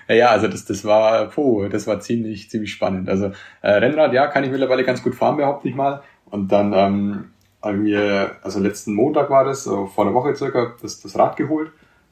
[0.08, 3.10] Ja, ja, also das, das war, puh, das war ziemlich, ziemlich spannend.
[3.10, 6.02] Also äh, Rennrad, ja, kann ich mittlerweile ganz gut fahren, behaupte ich mal.
[6.30, 7.26] Und dann ähm,
[7.62, 11.36] haben wir, also letzten Montag war das, so vor einer Woche circa, das, das Rad
[11.36, 11.72] geholt.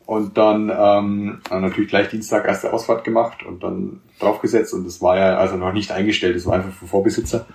[0.10, 5.16] Und dann ähm, natürlich gleich Dienstag erste Ausfahrt gemacht und dann draufgesetzt und das war
[5.16, 7.46] ja also noch nicht eingestellt, das war einfach für Vorbesitzer.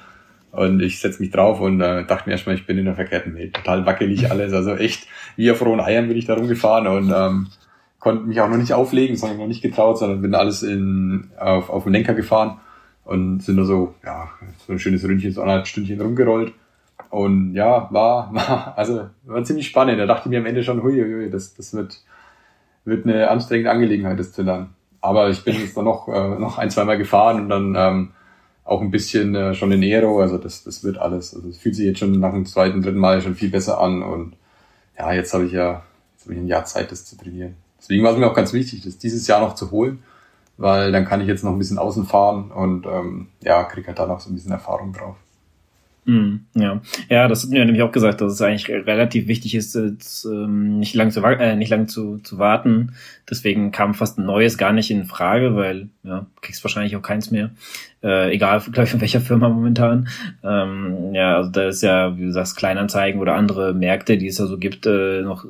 [0.53, 3.35] Und ich setze mich drauf und äh, dachte mir erstmal, ich bin in der verkehrten
[3.35, 3.55] Welt.
[3.55, 4.53] Total wackelig alles.
[4.53, 7.49] Also echt wie auf rohen Eiern bin ich da rumgefahren und ähm,
[7.99, 11.71] konnte mich auch noch nicht auflegen, sondern noch nicht getraut, sondern bin alles in, auf,
[11.71, 12.61] auf dem Lenker gefahren
[13.05, 14.29] und sind nur so, ja,
[14.65, 16.53] so ein schönes Ründchen, so anderthalb Stündchen rumgerollt.
[17.11, 19.99] Und ja, war, war, also war ziemlich spannend.
[19.99, 22.01] Da dachte ich mir am Ende schon, hui, hui, das, das wird,
[22.85, 24.75] wird eine anstrengende Angelegenheit, das zu lernen.
[25.01, 28.11] Aber ich bin jetzt dann noch, äh, noch ein, zwei Mal gefahren und dann ähm,
[28.65, 31.35] auch ein bisschen äh, schon in Aero, also das, das wird alles.
[31.35, 34.03] Also es fühlt sich jetzt schon nach dem zweiten, dritten Mal schon viel besser an
[34.03, 34.37] und
[34.99, 35.83] ja, jetzt habe ich ja
[36.15, 37.57] jetzt habe ich ein Jahr Zeit, das zu trainieren.
[37.79, 40.03] Deswegen war es mir auch ganz wichtig, das dieses Jahr noch zu holen,
[40.57, 43.99] weil dann kann ich jetzt noch ein bisschen außen fahren und ähm, ja, kriege halt
[43.99, 45.17] da noch so ein bisschen Erfahrung drauf.
[46.07, 49.75] Mm, ja, ja, das hat mir nämlich auch gesagt, dass es eigentlich relativ wichtig ist,
[49.75, 52.95] jetzt, ähm, nicht lang zu äh, nicht lang zu, zu warten.
[53.29, 57.31] Deswegen kam fast ein neues gar nicht in Frage, weil ja, kriegst wahrscheinlich auch keins
[57.31, 57.51] mehr.
[58.03, 60.09] Äh, egal, glaube ich, in welcher Firma momentan.
[60.43, 64.37] Ähm, ja, also da ist ja, wie du sagst, Kleinanzeigen oder andere Märkte, die es
[64.37, 65.47] da so gibt, äh, noch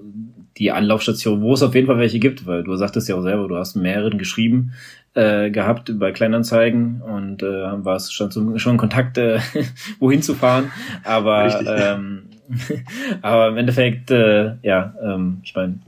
[0.57, 3.49] die Anlaufstation, wo es auf jeden Fall welche gibt, weil du sagtest ja auch selber,
[3.49, 4.73] du hast mehreren geschrieben,
[5.15, 9.39] äh, gehabt bei Kleinanzeigen und äh, war es schon, schon in Kontakt, äh,
[10.01, 10.73] wohin zu fahren.
[11.05, 12.23] Aber ähm,
[13.23, 15.79] aber im Endeffekt, äh, ja, ähm, ich meine,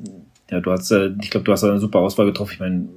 [0.50, 2.52] ja, du hast, äh, ich glaube, du hast eine super Auswahl getroffen.
[2.54, 2.88] Ich meine,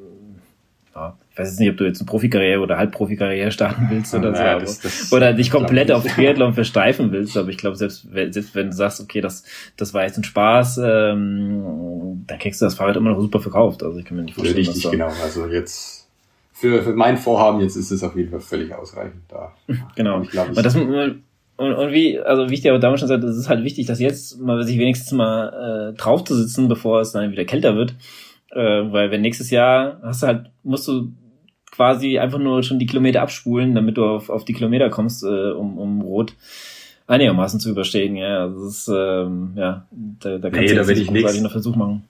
[0.95, 4.35] ja, ich weiß jetzt nicht, ob du jetzt eine Profikarriere oder Halbprofikarriere starten willst oder
[4.35, 7.37] so, aber, das, das oder dich komplett auf Triathlon versteifen willst.
[7.37, 9.43] Aber ich glaube, selbst, selbst wenn du sagst, okay, das,
[9.77, 13.83] das war jetzt ein Spaß, ähm, dann kriegst du das Fahrrad immer noch super verkauft.
[13.83, 15.11] Also ich kann mir nicht vorstellen, Richtig, dass genau.
[15.23, 15.98] Also jetzt
[16.59, 19.23] für, für mein Vorhaben jetzt ist es auf jeden Fall völlig ausreichend.
[19.29, 19.53] Da
[19.95, 20.21] genau.
[20.21, 21.23] Ich, glaub, ich, und, das, und,
[21.57, 23.99] und wie, also wie ich dir aber damals schon sagte, es ist halt wichtig, dass
[23.99, 27.95] jetzt mal sich wenigstens mal äh, drauf zu sitzen, bevor es dann wieder kälter wird.
[28.51, 31.13] Äh, weil wenn nächstes Jahr hast du halt, musst du
[31.71, 35.51] quasi einfach nur schon die Kilometer abspulen, damit du auf, auf die Kilometer kommst, äh,
[35.51, 36.33] um, um Rot
[37.07, 38.17] einigermaßen zu überstehen.
[38.17, 41.51] Ja, also das ist, ähm, ja, da, da kannst nee, du da jetzt nicht noch
[41.51, 42.03] Versuch machen.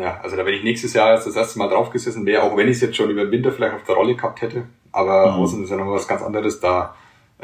[0.00, 2.76] Ja, also da wenn ich nächstes Jahr das erste Mal draufgesessen wäre, auch wenn ich
[2.76, 5.38] es jetzt schon über den Winter vielleicht auf der Rolle gehabt hätte, aber mhm.
[5.38, 6.94] außen ist ja noch was ganz anderes, da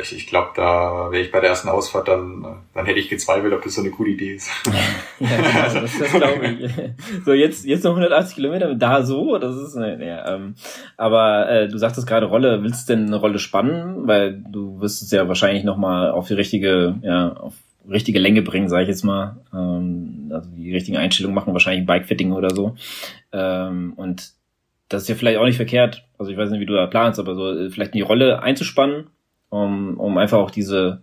[0.00, 3.52] ich, ich glaube, da wäre ich bei der ersten Ausfahrt, dann, dann hätte ich gezweifelt,
[3.52, 4.50] ob das so eine coole Idee ist.
[5.18, 6.72] ja, genau, das, das glaube ich.
[7.24, 10.54] So, jetzt, jetzt noch 180 Kilometer, da so, das ist, ne, ja, ähm,
[10.96, 14.06] aber äh, du sagtest gerade Rolle, willst du denn eine Rolle spannen?
[14.06, 17.54] Weil du wirst es ja wahrscheinlich nochmal auf die richtige, ja, auf
[17.88, 19.36] richtige Länge bringen, sage ich jetzt mal.
[19.52, 22.76] Ähm, also die richtigen Einstellungen machen, wahrscheinlich Bikefitting oder so.
[23.32, 24.32] Ähm, und
[24.88, 27.20] das ist ja vielleicht auch nicht verkehrt, also ich weiß nicht, wie du da planst,
[27.20, 29.08] aber so äh, vielleicht in die Rolle einzuspannen
[29.50, 31.02] um, um einfach auch diese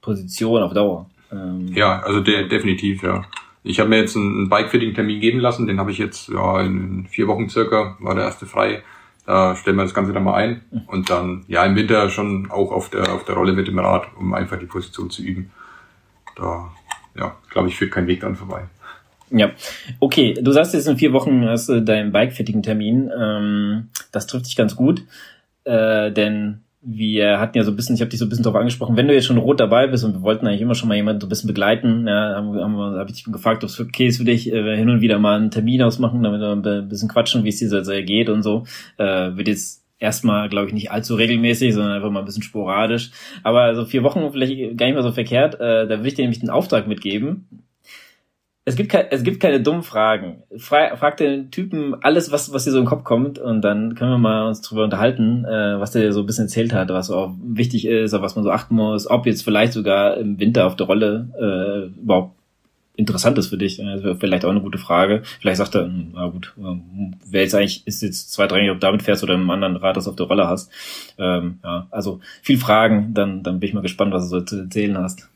[0.00, 1.10] Position auf Dauer.
[1.32, 3.24] Ähm, ja, also de definitiv, ja.
[3.62, 7.26] Ich habe mir jetzt einen Bike-Fitting-Termin geben lassen, den habe ich jetzt ja in vier
[7.28, 8.82] Wochen circa, war der erste frei.
[9.26, 10.82] Da stellen wir das Ganze dann mal ein mhm.
[10.86, 14.08] und dann ja im Winter schon auch auf der auf der Rolle mit dem Rad,
[14.18, 15.50] um einfach die Position zu üben.
[16.36, 16.70] Da
[17.16, 18.64] ja, glaube ich, führt kein Weg dran vorbei.
[19.30, 19.50] Ja,
[20.00, 20.34] okay.
[20.40, 23.10] Du sagst jetzt in vier Wochen hast du deinen Bike-Fitting-Termin.
[23.18, 25.02] Ähm, das trifft sich ganz gut,
[25.64, 28.60] äh, denn wir hatten ja so ein bisschen, ich habe dich so ein bisschen darauf
[28.60, 30.96] angesprochen, wenn du jetzt schon rot dabei bist und wir wollten eigentlich immer schon mal
[30.96, 34.08] jemanden so ein bisschen begleiten, ja, haben, haben, hab ich dich gefragt, ob es okay
[34.08, 37.08] ist für dich, äh, hin und wieder mal einen Termin ausmachen, damit wir ein bisschen
[37.08, 38.64] quatschen, wie es dir so geht und so.
[38.98, 43.10] Äh, wird jetzt erstmal, glaube ich, nicht allzu regelmäßig, sondern einfach mal ein bisschen sporadisch.
[43.42, 45.54] Aber so vier Wochen vielleicht gar nicht mal so verkehrt.
[45.54, 47.64] Äh, da will ich dir nämlich einen Auftrag mitgeben
[48.66, 50.42] es gibt, kein, es gibt keine dummen Fragen.
[50.56, 54.12] Fra frag den Typen alles, was, was dir so im Kopf kommt und dann können
[54.12, 57.34] wir mal uns drüber unterhalten, äh, was der so ein bisschen erzählt hat, was auch
[57.42, 60.76] wichtig ist, auf was man so achten muss, ob jetzt vielleicht sogar im Winter auf
[60.76, 62.36] der Rolle äh, überhaupt
[62.96, 63.78] interessant ist für dich.
[63.78, 65.22] Das wäre vielleicht auch eine gute Frage.
[65.40, 68.86] Vielleicht sagt er, na gut, ähm, wer jetzt eigentlich ist jetzt zwei, drei, ob du
[68.86, 70.70] damit fährst oder im anderen Rad das auf der Rolle hast.
[71.18, 74.58] Ähm, ja, also viel Fragen, dann, dann bin ich mal gespannt, was du so zu
[74.60, 75.28] erzählen hast.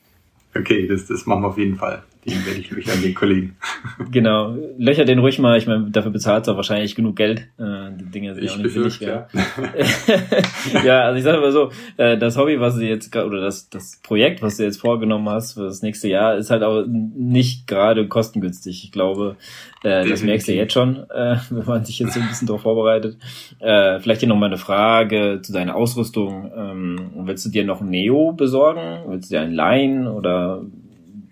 [0.56, 2.02] Okay, das, das machen wir auf jeden Fall.
[2.28, 3.56] Den werde ich an den Kollegen.
[4.10, 4.56] Genau.
[4.78, 5.58] Löcher den ruhig mal.
[5.58, 7.40] Ich meine, dafür bezahlt er wahrscheinlich genug Geld.
[7.58, 9.00] Äh, die Dinge sind ich ja auch nicht billig.
[9.00, 9.28] Ja.
[10.84, 14.00] ja, also ich sage mal so, äh, das Hobby, was du jetzt oder das, das
[14.02, 18.06] Projekt, was du jetzt vorgenommen hast für das nächste Jahr, ist halt auch nicht gerade
[18.08, 18.84] kostengünstig.
[18.84, 19.36] Ich glaube,
[19.82, 22.62] äh, das merkst du jetzt schon, äh, wenn man sich jetzt so ein bisschen darauf
[22.62, 23.16] vorbereitet.
[23.58, 26.50] Äh, vielleicht hier noch mal eine Frage zu deiner Ausrüstung.
[26.56, 29.04] Ähm, willst du dir noch ein Neo besorgen?
[29.08, 30.62] Willst du dir einen Leihen oder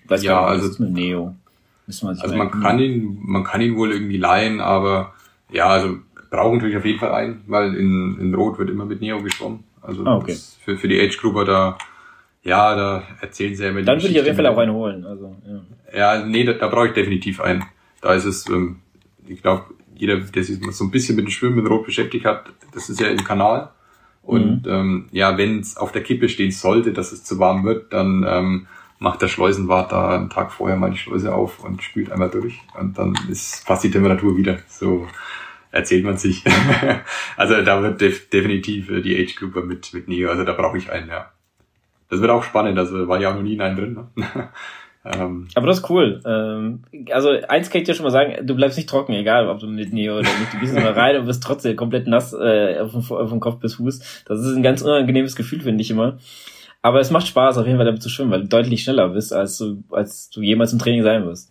[0.08, 1.34] weiß ja, gar nicht, also, mit Neo.
[2.02, 5.14] Man also man kann ihn, man kann ihn wohl irgendwie leihen, aber
[5.52, 5.98] ja, also
[6.30, 9.64] brauchen natürlich auf jeden Fall einen, weil in, in Rot wird immer mit Neo geschwommen.
[9.82, 10.36] Also ah, okay.
[10.64, 11.78] für, für die Age Grouper da,
[12.42, 15.06] ja, da erzählen sie ja immer Dann würde ich auf jeden Fall auch einen holen.
[15.06, 15.36] Also,
[15.92, 16.16] ja.
[16.16, 17.64] ja, nee, da, da brauche ich definitiv einen.
[18.00, 18.80] Da ist es, ähm,
[19.26, 22.46] ich glaube, jeder, der sich so ein bisschen mit dem Schwimmen in Rot beschäftigt hat,
[22.74, 23.70] das ist ja im Kanal.
[24.22, 24.72] Und mhm.
[24.72, 28.26] ähm, ja, wenn es auf der Kippe stehen sollte, dass es zu warm wird, dann
[28.28, 28.66] ähm,
[28.98, 32.60] macht der Schleusenwart da einen Tag vorher mal die Schleuse auf und spült einmal durch
[32.78, 34.58] und dann ist fast die Temperatur wieder.
[34.68, 35.06] So
[35.70, 36.42] erzählt man sich.
[37.36, 40.78] also da wird def definitiv äh, die Age Grouper mit, mit Neo, also da brauche
[40.78, 41.30] ich einen, ja.
[42.08, 44.06] Das wird auch spannend, also war ja auch noch nie in einem drin.
[44.14, 44.28] Ne?
[45.04, 46.22] ähm, Aber das ist cool.
[46.24, 49.58] Ähm, also eins kann ich dir schon mal sagen, du bleibst nicht trocken, egal ob
[49.58, 50.54] du mit Neo oder nicht.
[50.54, 54.24] Du gehst mal rein und bist trotzdem komplett nass äh, dem Kopf bis Fuß.
[54.24, 56.18] Das ist ein ganz unangenehmes Gefühl, finde ich immer.
[56.86, 59.32] Aber es macht Spaß, auf jeden Fall damit zu schwimmen, weil du deutlich schneller bist,
[59.32, 61.50] als du, als du jemals im Training sein wirst.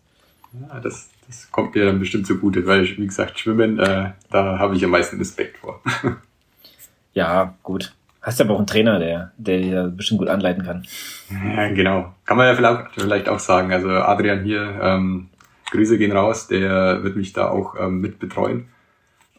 [0.54, 4.78] Ja, das, das kommt dir dann bestimmt zugute, weil, wie gesagt, Schwimmen, äh, da habe
[4.78, 5.82] ich am meisten Respekt vor.
[7.14, 7.94] ja, gut.
[8.22, 10.86] Hast aber auch einen Trainer, der, der dir bestimmt gut anleiten kann.
[11.30, 12.16] Ja, genau.
[12.24, 13.74] Kann man ja vielleicht, vielleicht auch sagen.
[13.74, 15.28] Also Adrian hier, ähm,
[15.70, 18.70] Grüße gehen raus, der wird mich da auch ähm, mit betreuen.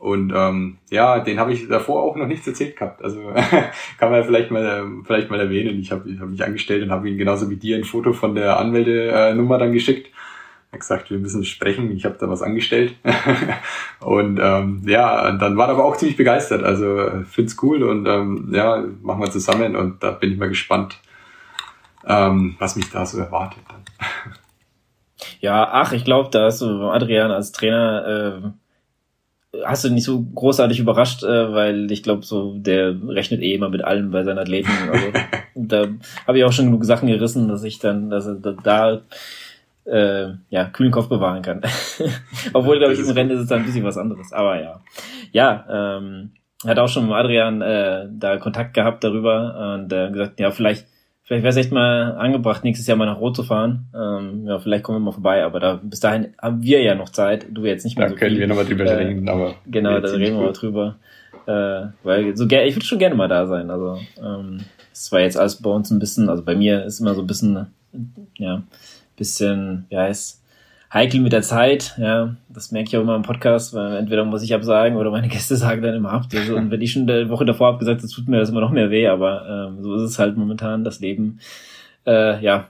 [0.06, 3.02] Und ähm, ja, den habe ich davor auch noch nichts erzählt gehabt.
[3.02, 3.20] Also
[3.98, 5.80] kann man ja vielleicht mal vielleicht mal erwähnen.
[5.80, 8.36] Ich habe ich hab mich angestellt und habe ihm genauso wie dir ein Foto von
[8.36, 10.08] der Anmeldenummer dann geschickt.
[10.70, 11.90] Er gesagt, wir müssen sprechen.
[11.90, 12.94] Ich habe da was angestellt.
[14.00, 16.62] und ähm, ja, dann war er aber auch ziemlich begeistert.
[16.62, 19.74] Also find's cool und ähm, ja, machen wir zusammen.
[19.74, 21.00] Und da bin ich mal gespannt,
[22.06, 23.64] ähm, was mich da so erwartet.
[23.68, 23.82] Dann.
[25.40, 28.44] ja, ach, ich glaube, da du Adrian als Trainer.
[28.44, 28.65] Äh
[29.64, 33.68] hast du nicht so großartig überrascht, äh, weil ich glaube, so der rechnet eh immer
[33.68, 34.70] mit allem bei seinen Athleten.
[34.90, 35.06] Also,
[35.54, 35.86] da
[36.26, 39.00] habe ich auch schon genug Sachen gerissen, dass ich dann, dass er da
[39.84, 41.62] äh, ja kühlen Kopf bewahren kann.
[42.52, 44.32] Obwohl, glaube ich, im Rennen ist es dann ein bisschen was anderes.
[44.32, 44.80] Aber ja,
[45.32, 45.98] ja.
[45.98, 46.32] Ähm,
[46.66, 50.86] hat auch schon mit Adrian äh, da Kontakt gehabt darüber und äh, gesagt, ja, vielleicht,
[51.26, 53.86] vielleicht wäre es echt mal angebracht, nächstes Jahr mal nach Rot zu fahren.
[53.94, 57.10] Ähm, ja, vielleicht kommen wir mal vorbei, aber da bis dahin haben wir ja noch
[57.10, 58.40] Zeit, du jetzt nicht mehr da so können viel.
[58.40, 59.54] wir nochmal drüber äh, reden, aber.
[59.66, 60.96] Genau, da reden wir mal drüber.
[61.46, 63.70] Äh, weil so ich würde schon gerne mal da sein.
[63.70, 64.60] Also ähm,
[64.92, 67.26] es war jetzt alles bei uns ein bisschen, also bei mir ist immer so ein
[67.26, 67.66] bisschen,
[68.36, 68.62] ja,
[69.16, 70.42] bisschen, wie heißt
[70.92, 74.42] heikel mit der Zeit, ja, das merke ich auch immer im Podcast, weil entweder muss
[74.42, 76.26] ich absagen oder meine Gäste sagen dann immer ab.
[76.34, 78.60] Also, und wenn ich schon eine Woche davor habe gesagt, das tut mir das immer
[78.60, 81.40] noch mehr weh, aber ähm, so ist es halt momentan, das Leben.
[82.06, 82.68] Äh, ja.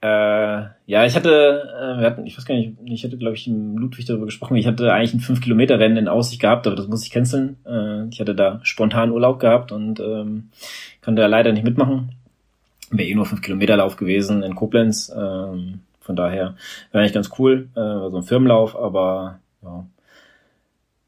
[0.00, 3.46] Äh, ja, ich hatte, äh, wir hatten, ich weiß gar nicht, ich hatte, glaube ich,
[3.46, 7.04] im Ludwig darüber gesprochen, ich hatte eigentlich ein 5-Kilometer-Rennen in Aussicht gehabt, aber das muss
[7.04, 7.56] ich canceln.
[7.66, 10.50] Äh, ich hatte da spontan Urlaub gehabt und ähm,
[11.02, 12.10] konnte da leider nicht mitmachen.
[12.90, 15.10] Wäre eh nur 5 Kilometer Lauf gewesen in Koblenz.
[15.16, 16.54] Ähm, von daher
[16.92, 19.86] wäre eigentlich ganz cool, äh, so ein Firmenlauf, aber ja,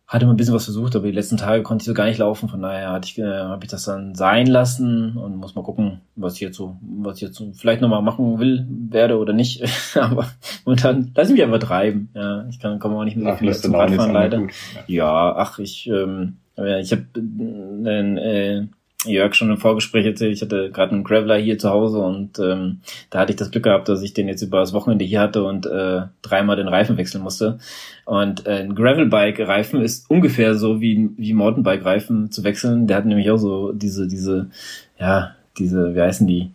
[0.08, 2.18] hatte mal ein bisschen was versucht, aber die letzten Tage konnte ich so gar nicht
[2.18, 2.48] laufen.
[2.48, 6.00] Von daher hatte ich, äh, habe ich das dann sein lassen und muss mal gucken,
[6.14, 9.64] was ich jetzt so, was ich jetzt so vielleicht nochmal machen will, werde oder nicht.
[9.96, 10.28] aber
[10.64, 12.10] momentan lass ich mich einfach treiben.
[12.14, 14.40] Ja, ich kann komme auch nicht mehr so viel zum Radfahren leider.
[14.40, 14.48] Ja.
[14.86, 17.04] ja, ach ich, ähm, ich habe
[17.84, 18.66] äh, äh,
[19.10, 22.80] Jörg schon im Vorgespräch erzählt, ich hatte gerade einen Graveler hier zu Hause und ähm,
[23.10, 25.44] da hatte ich das Glück gehabt, dass ich den jetzt über das Wochenende hier hatte
[25.44, 27.58] und äh, dreimal den Reifen wechseln musste.
[28.04, 32.86] Und äh, ein Gravelbike-Reifen ist ungefähr so wie, wie Mountainbike-Reifen zu wechseln.
[32.86, 34.50] Der hat nämlich auch so diese, diese,
[34.98, 36.50] ja, diese, wie heißen die,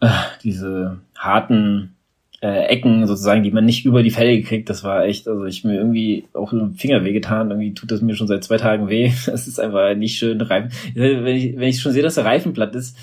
[0.00, 0.08] äh,
[0.42, 1.94] diese harten
[2.42, 4.68] äh, Ecken sozusagen, die man nicht über die Felge kriegt.
[4.68, 7.50] Das war echt, also ich mir irgendwie auch im Finger wehgetan.
[7.50, 9.12] Irgendwie tut das mir schon seit zwei Tagen weh.
[9.26, 10.40] Das ist einfach nicht schön.
[10.40, 10.70] Reifen.
[10.94, 12.98] Wenn ich, wenn ich schon sehe, dass der Reifen platt ist,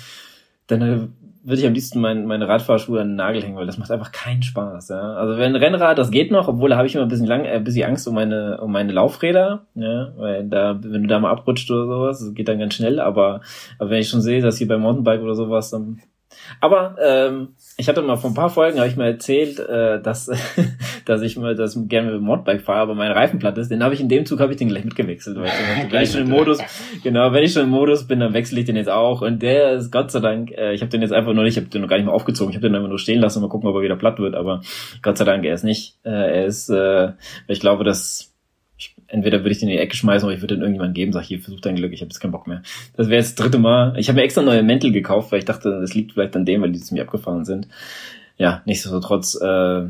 [0.66, 0.98] dann äh,
[1.42, 4.12] würde ich am liebsten mein, meine Radfahrschuhe an den Nagel hängen, weil das macht einfach
[4.12, 4.90] keinen Spaß.
[4.90, 5.14] Ja?
[5.14, 7.52] Also wenn Rennrad, das geht noch, obwohl da habe ich immer ein bisschen lang, äh,
[7.52, 11.30] ein bisschen Angst um meine, um meine Laufräder, ja, weil da, wenn du da mal
[11.30, 13.40] abrutscht oder sowas, das geht dann ganz schnell, aber,
[13.78, 16.00] aber wenn ich schon sehe, dass hier beim Mountainbike oder sowas, dann
[16.60, 20.30] aber ähm, ich hatte mal vor ein paar Folgen, habe ich mal erzählt, äh, dass,
[21.04, 23.70] dass ich mal das gerne mit dem Modbike fahre, aber mein Reifen platt ist.
[23.70, 25.38] Den habe ich in dem Zug habe ich den gleich mitgewechselt.
[25.38, 25.52] Weil ich,
[25.92, 26.58] wenn ich schon im Modus,
[27.02, 29.22] genau, wenn ich schon im Modus bin, dann wechsle ich den jetzt auch.
[29.22, 31.62] Und der ist Gott sei Dank, äh, ich habe den jetzt einfach nur nicht, ich
[31.62, 33.48] habe den noch gar nicht mal aufgezogen, ich habe den einfach nur stehen lassen, mal
[33.48, 34.34] gucken, ob er wieder platt wird.
[34.34, 34.62] Aber
[35.02, 35.96] Gott sei Dank, er ist nicht.
[36.04, 37.12] Äh, er ist, äh,
[37.48, 38.29] ich glaube, dass
[39.10, 41.24] entweder würde ich den in die Ecke schmeißen oder ich würde den irgendjemand geben, sag
[41.24, 42.62] hier, versuch dein Glück, ich habe jetzt keinen Bock mehr.
[42.96, 43.94] Das wäre das dritte Mal.
[43.98, 46.62] Ich habe mir extra neue Mäntel gekauft, weil ich dachte, das liegt vielleicht an dem,
[46.62, 47.68] weil die zu mir abgefahren sind.
[48.38, 49.88] Ja, nichtsdestotrotz äh,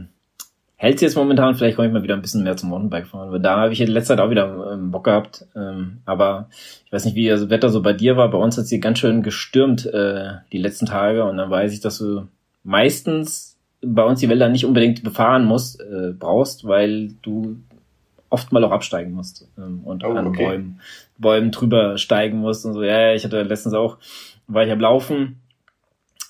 [0.77, 3.41] hält jetzt momentan, vielleicht komme ich mal wieder ein bisschen mehr zum Mountainbike fahren, weil
[3.41, 5.47] da habe ich in letzter Zeit auch wieder ähm, Bock gehabt.
[5.55, 6.49] Ähm, aber
[6.87, 8.31] ich weiß nicht, wie das Wetter so bei dir war.
[8.31, 11.73] Bei uns hat es hier ganz schön gestürmt äh, die letzten Tage und dann weiß
[11.73, 12.29] ich, dass du
[12.64, 17.59] meistens bei uns die Wälder nicht unbedingt befahren musst, äh, brauchst, weil du
[18.31, 20.47] oft mal auch absteigen musst ähm, und oh, an okay.
[20.47, 20.81] Bäumen,
[21.18, 22.83] Bäumen drüber steigen musst und so.
[22.83, 23.99] Ja, ich hatte letztens auch,
[24.47, 25.41] war ich am Laufen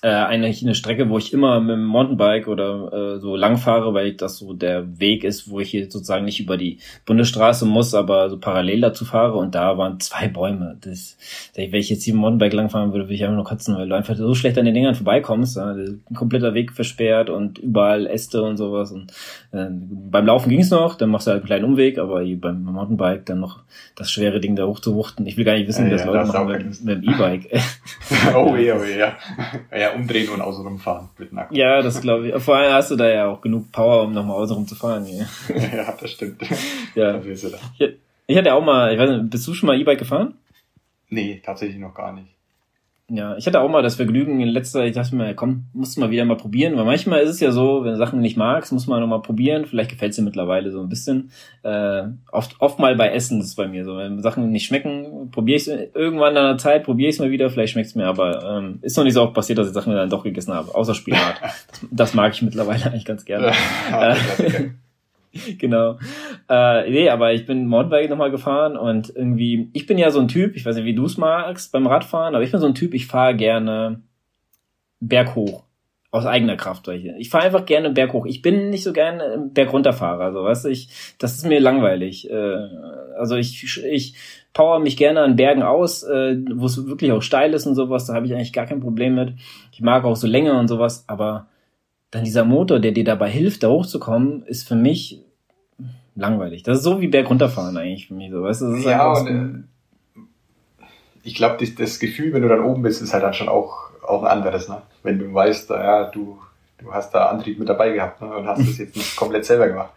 [0.03, 3.93] äh, eigentlich eine Strecke, wo ich immer mit dem Mountainbike oder äh, so lang fahre,
[3.93, 7.93] weil das so der Weg ist, wo ich hier sozusagen nicht über die Bundesstraße muss,
[7.93, 10.77] aber so parallel dazu fahre und da waren zwei Bäume.
[10.81, 11.17] Das,
[11.55, 13.87] wenn ich jetzt hier mit dem Mountainbike langfahren würde, würde ich einfach nur kotzen, weil
[13.87, 15.57] du einfach so schlecht an den Dingern vorbeikommst.
[15.57, 18.91] Ja, ein kompletter Weg versperrt und überall Äste und sowas.
[18.91, 19.11] Und
[19.51, 22.63] äh, beim Laufen ging es noch, dann machst du halt einen kleinen Umweg, aber beim
[22.63, 23.59] Mountainbike dann noch
[23.95, 25.27] das schwere Ding da hochzuwuchten.
[25.27, 27.49] Ich will gar nicht wissen, wie das ja, Leute das machen mit, mit, dem E-Bike.
[28.35, 29.13] oh je, oh je, ja.
[29.71, 31.55] ja umdrehen und außenrum fahren mit Nacken.
[31.55, 32.43] Ja, das glaube ich.
[32.43, 35.05] Vor allem hast du da ja auch genug Power, um nochmal außenrum zu fahren.
[35.05, 35.25] Ja,
[35.55, 36.41] ja das stimmt.
[36.95, 37.13] Ja.
[37.13, 37.57] Dafür ist er da.
[37.77, 37.93] Ich,
[38.27, 40.33] ich hatte auch mal, ich weiß nicht, bist du schon mal E-Bike gefahren?
[41.09, 42.27] Nee, tatsächlich noch gar nicht.
[43.13, 45.99] Ja, ich hatte auch mal das Vergnügen in letzter ich dachte mir, komm, musst du
[45.99, 48.71] mal wieder mal probieren, weil manchmal ist es ja so, wenn du Sachen nicht magst,
[48.71, 51.31] muss man noch mal probieren, vielleicht gefällt dir mittlerweile so ein bisschen.
[51.63, 55.29] Äh, oft, oft mal bei Essen das ist bei mir so, wenn Sachen nicht schmecken,
[55.29, 58.07] probiere ich irgendwann in einer Zeit, probiere ich es mal wieder, vielleicht schmeckt es mir,
[58.07, 60.73] aber ähm, ist noch nicht so oft passiert, dass ich Sachen dann doch gegessen habe,
[60.73, 61.35] außer Spinat.
[61.41, 63.51] das, das mag ich mittlerweile eigentlich ganz gerne.
[63.91, 64.15] Ja,
[65.57, 65.97] genau.
[66.49, 70.27] Äh, nee, aber ich bin Mountainbike nochmal gefahren und irgendwie, ich bin ja so ein
[70.27, 72.75] Typ, ich weiß nicht, wie du es magst beim Radfahren, aber ich bin so ein
[72.75, 74.01] Typ, ich fahre gerne
[74.99, 75.63] berghoch.
[76.13, 76.89] Aus eigener Kraft.
[76.89, 78.25] Ich fahre einfach gerne berghoch.
[78.25, 80.25] Ich bin nicht so gerne Bergrunterfahrer.
[80.25, 82.29] Also, weißt du, ich, das ist mir langweilig.
[82.29, 82.67] Äh,
[83.17, 84.15] also ich, ich
[84.51, 88.07] power mich gerne an Bergen aus, äh, wo es wirklich auch steil ist und sowas.
[88.07, 89.35] Da habe ich eigentlich gar kein Problem mit.
[89.71, 91.47] Ich mag auch so Länge und sowas, aber
[92.11, 95.21] dann dieser Motor, der dir dabei hilft, da hochzukommen, ist für mich
[96.15, 96.63] langweilig.
[96.63, 98.31] Das ist so wie Bergunterfahren eigentlich für mich.
[98.31, 99.65] So, weißt du, das ist ja, und,
[100.17, 100.21] äh,
[101.23, 103.91] ich glaube, das, das, Gefühl, wenn du dann oben bist, ist halt dann schon auch,
[104.05, 104.67] auch ein anderes.
[104.67, 104.81] Ne?
[105.03, 106.37] Wenn du weißt, ja, du,
[106.79, 108.27] du hast da Antrieb mit dabei gehabt ne?
[108.35, 109.91] und hast das jetzt nicht komplett selber gemacht.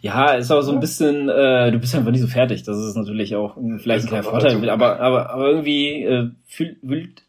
[0.00, 2.62] Ja, ist aber so ein bisschen, äh, du bist einfach nicht so fertig.
[2.62, 4.70] Das ist natürlich auch vielleicht ein kleiner Vorteil.
[4.70, 7.23] Aber, aber, aber irgendwie äh, fühlt, fühlt,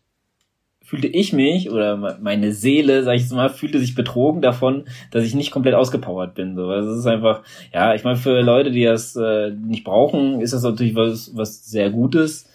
[0.86, 5.23] fühlte ich mich oder meine Seele, sag ich jetzt mal, fühlte sich betrogen davon, dass
[5.23, 6.55] ich nicht komplett ausgepowert bin.
[6.55, 7.41] So, also es ist einfach,
[7.73, 11.65] ja, ich meine, für Leute, die das äh, nicht brauchen, ist das natürlich was, was
[11.65, 12.47] sehr Gutes.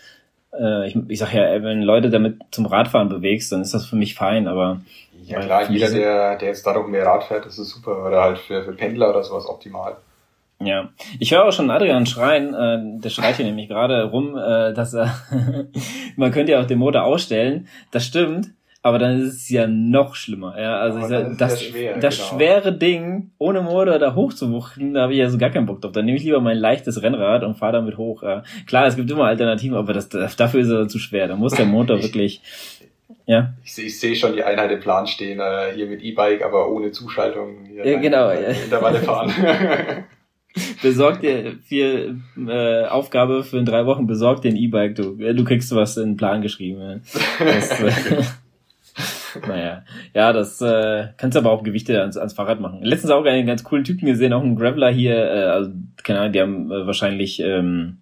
[0.53, 3.97] Äh, ich, ich sag ja, wenn Leute damit zum Radfahren bewegst, dann ist das für
[3.97, 4.81] mich fein, aber
[5.25, 8.07] ja klar, jeder, der, der jetzt darum mehr Rad fährt, das ist super.
[8.07, 9.97] Oder halt für, für Pendler oder sowas optimal.
[10.63, 14.75] Ja, ich höre auch schon Adrian schreien, äh, der schreit hier nämlich gerade rum, äh,
[14.75, 15.15] dass er,
[16.17, 18.51] man könnte ja auch den Motor ausstellen, das stimmt,
[18.83, 20.61] aber dann ist es ja noch schlimmer.
[20.61, 22.29] Ja, also sag, das, schwer, das genau.
[22.29, 25.93] schwere Ding ohne Motor da hochzuwuchten, da habe ich ja so gar keinen Bock drauf.
[25.93, 28.23] Dann nehme ich lieber mein leichtes Rennrad und fahre damit hoch.
[28.23, 28.43] Ja.
[28.67, 31.27] Klar, es gibt immer Alternativen, aber das, dafür ist er zu schwer.
[31.27, 32.43] Da muss der Motor wirklich
[33.27, 33.55] ja.
[33.65, 36.91] Ich, ich sehe schon die Einheit im Plan stehen, äh, hier mit E-Bike, aber ohne
[36.91, 37.65] Zuschaltung.
[37.65, 38.31] Hier ja, genau.
[38.31, 38.49] Ja.
[38.49, 39.33] Intervalle fahren.
[40.83, 45.45] besorg dir vier äh, Aufgabe für in drei Wochen, besorg dir ein E-Bike, du, du
[45.45, 47.03] kriegst was in den Plan geschrieben.
[47.39, 48.23] Das, äh,
[49.47, 49.85] naja,
[50.15, 52.83] ja, das äh, kannst du aber auch Gewichte ans, ans Fahrrad machen.
[52.83, 55.71] Letztens auch einen ganz coolen Typen gesehen, auch einen Graveler hier, äh, also,
[56.03, 57.99] keine Ahnung, die haben äh, wahrscheinlich ähm,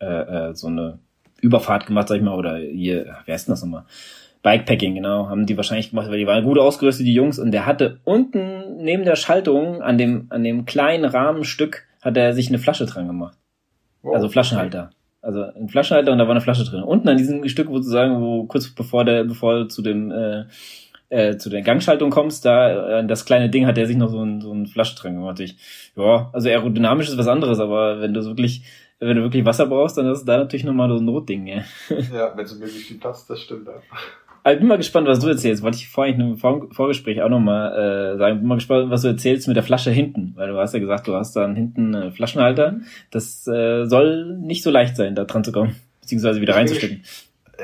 [0.00, 0.98] äh, äh, so eine
[1.40, 3.84] Überfahrt gemacht, sag ich mal, oder hier, wer ist denn das nochmal?
[4.42, 7.66] Bikepacking, genau, haben die wahrscheinlich gemacht, weil die waren gut ausgerüstet, die Jungs, und der
[7.66, 12.58] hatte unten neben der Schaltung an dem, an dem kleinen Rahmenstück hat er sich eine
[12.58, 13.36] Flasche dran gemacht.
[14.02, 14.14] Wow.
[14.14, 14.90] Also Flaschenhalter.
[15.20, 16.82] Also ein Flaschenhalter und da war eine Flasche drin.
[16.82, 20.44] Unten an diesem Stück, wo sozusagen, wo kurz bevor der, bevor du zu dem, äh,
[21.10, 24.24] äh, zu der Gangschaltung kommst, da äh, das kleine Ding hat er sich noch so
[24.24, 25.38] ein, so eine Flasche dran gemacht.
[25.40, 25.56] Ich,
[25.96, 28.62] ja, also aerodynamisch ist was anderes, aber wenn du wirklich
[29.00, 31.46] wenn du wirklich Wasser brauchst, dann ist da natürlich nochmal so ein Notding.
[31.46, 31.62] Ja,
[32.12, 33.66] ja wenn es möglichst viel Platz, das stimmt.
[33.66, 33.74] Ja.
[34.48, 35.62] Ich bin mal gespannt, was du erzählst.
[35.62, 38.38] Wollte ich vorhin im Vorgespräch auch nochmal äh, sagen.
[38.38, 40.32] Bin mal gespannt, was du erzählst mit der Flasche hinten.
[40.36, 42.80] Weil du hast ja gesagt, du hast da hinten einen Flaschenhalter.
[43.10, 45.76] Das äh, soll nicht so leicht sein, da dran zu kommen.
[46.00, 47.02] Beziehungsweise wieder reinzustecken.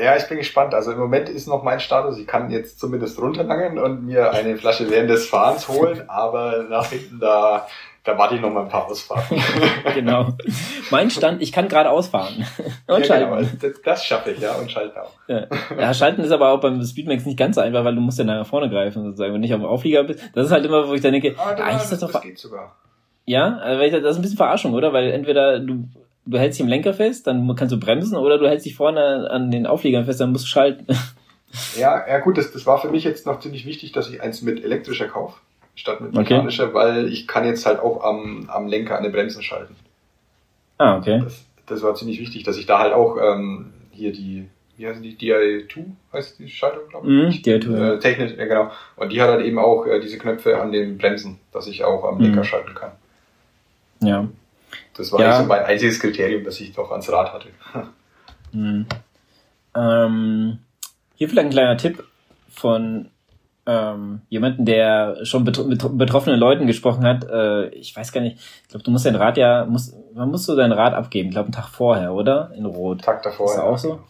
[0.00, 0.74] Ja, ich bin gespannt.
[0.74, 4.56] Also im Moment ist noch mein Status, ich kann jetzt zumindest runterlangen und mir eine
[4.56, 7.66] Flasche während des Fahrens holen, aber nach hinten da
[8.07, 9.36] da warte ich noch mal ein paar Ausfahrten.
[9.94, 10.28] genau.
[10.90, 12.46] Mein Stand, ich kann gerade ausfahren.
[12.86, 13.59] Und ja, schalten.
[13.61, 15.11] Genau, das, schaffe ich, ja, und schalten auch.
[15.26, 15.46] Ja.
[15.76, 18.24] ja, schalten ist aber auch beim Speedmax nicht ganz so einfach, weil du musst ja
[18.24, 20.20] nach vorne greifen, sozusagen, wenn nicht auf dem Auflieger bist.
[20.34, 22.12] Das ist halt immer, wo ich dann denke, ah, da, eigentlich ist das, das doch...
[22.12, 22.76] Das geht sogar.
[23.24, 24.92] Ja, also das ist ein bisschen Verarschung, oder?
[24.92, 25.88] Weil entweder du,
[26.26, 29.28] du hältst dich im Lenker fest, dann kannst du bremsen, oder du hältst dich vorne
[29.32, 30.86] an den Aufliegern fest, dann musst du schalten.
[31.76, 34.42] Ja, ja gut, das, das war für mich jetzt noch ziemlich wichtig, dass ich eins
[34.42, 35.40] mit elektrischer kaufe
[35.76, 36.74] statt mit mechanischer, okay.
[36.74, 39.76] weil ich kann jetzt halt auch am, am Lenker an den Bremsen schalten.
[40.78, 41.20] Ah, okay.
[41.22, 45.02] Das, das war ziemlich wichtig, dass ich da halt auch ähm, hier die, wie heißen
[45.02, 47.12] die, DI2 heißt die Schaltung, glaube ich.
[47.12, 48.70] Mm, DI2, äh, Technisch, ja genau.
[48.96, 52.04] Und die hat halt eben auch äh, diese Knöpfe an den Bremsen, dass ich auch
[52.04, 52.44] am Lenker mm.
[52.44, 52.92] schalten kann.
[54.00, 54.28] Ja.
[54.94, 55.40] Das war ja.
[55.40, 57.48] so mein einziges Kriterium, das ich doch ans Rad hatte.
[58.52, 58.86] mm.
[59.76, 60.58] ähm,
[61.16, 62.02] hier vielleicht ein kleiner Tipp
[62.48, 63.10] von
[63.66, 67.28] ähm, jemanden, der schon betro mit betroffenen Leuten gesprochen hat.
[67.28, 70.46] Äh, ich weiß gar nicht, ich glaube, du musst dein Rad ja, muss, man muss
[70.46, 72.52] so dein Rad abgeben, ich glaube, einen Tag vorher, oder?
[72.56, 73.02] In Rot.
[73.02, 73.46] Tag davor.
[73.46, 74.00] Ist das auch so?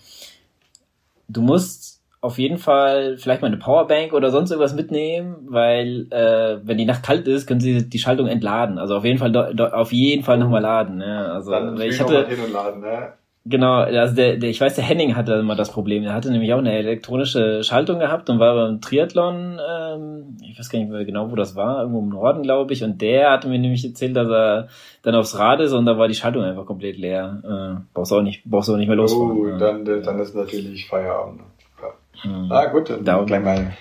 [1.28, 6.58] Du musst auf jeden Fall vielleicht mal eine Powerbank oder sonst irgendwas mitnehmen, weil äh,
[6.62, 8.78] wenn die Nacht kalt ist, können sie die Schaltung entladen.
[8.78, 10.96] Also auf jeden Fall auf jeden Fall nochmal laden.
[10.96, 11.30] Ne?
[11.32, 13.12] Also Dann ich hatte hin und laden, ne?
[13.48, 16.02] Genau, also der, der, ich weiß, der Henning hatte immer das Problem.
[16.02, 20.68] Der hatte nämlich auch eine elektronische Schaltung gehabt und war beim Triathlon, ähm, ich weiß
[20.68, 22.82] gar nicht mehr genau, wo das war, irgendwo im Norden, glaube ich.
[22.82, 24.68] Und der hatte mir nämlich erzählt, dass er
[25.02, 27.40] dann aufs Rad ist und da war die Schaltung einfach komplett leer.
[27.44, 29.38] Äh, brauchst auch nicht, brauchst auch nicht mehr losfahren.
[29.38, 31.42] Oh, dann, dann ist natürlich Feierabend.
[31.80, 32.28] Ja.
[32.28, 32.50] Mhm.
[32.50, 33.76] Ah, gut, dann da gleich mal.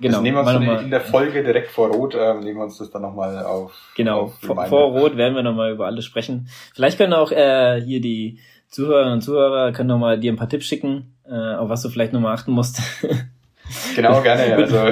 [0.00, 2.78] Genau, das nehmen wir uns in der Folge direkt vor Rot, ähm, nehmen wir uns
[2.78, 3.92] das dann nochmal auf.
[3.96, 6.48] Genau, auf vor, vor Rot werden wir nochmal über alles sprechen.
[6.74, 8.38] Vielleicht können auch äh, hier die
[8.74, 11.90] Zuhörerinnen und Zuhörer können noch mal dir ein paar Tipps schicken, äh, auf was du
[11.90, 12.82] vielleicht noch mal achten musst.
[13.94, 14.56] genau, gerne.
[14.56, 14.88] Also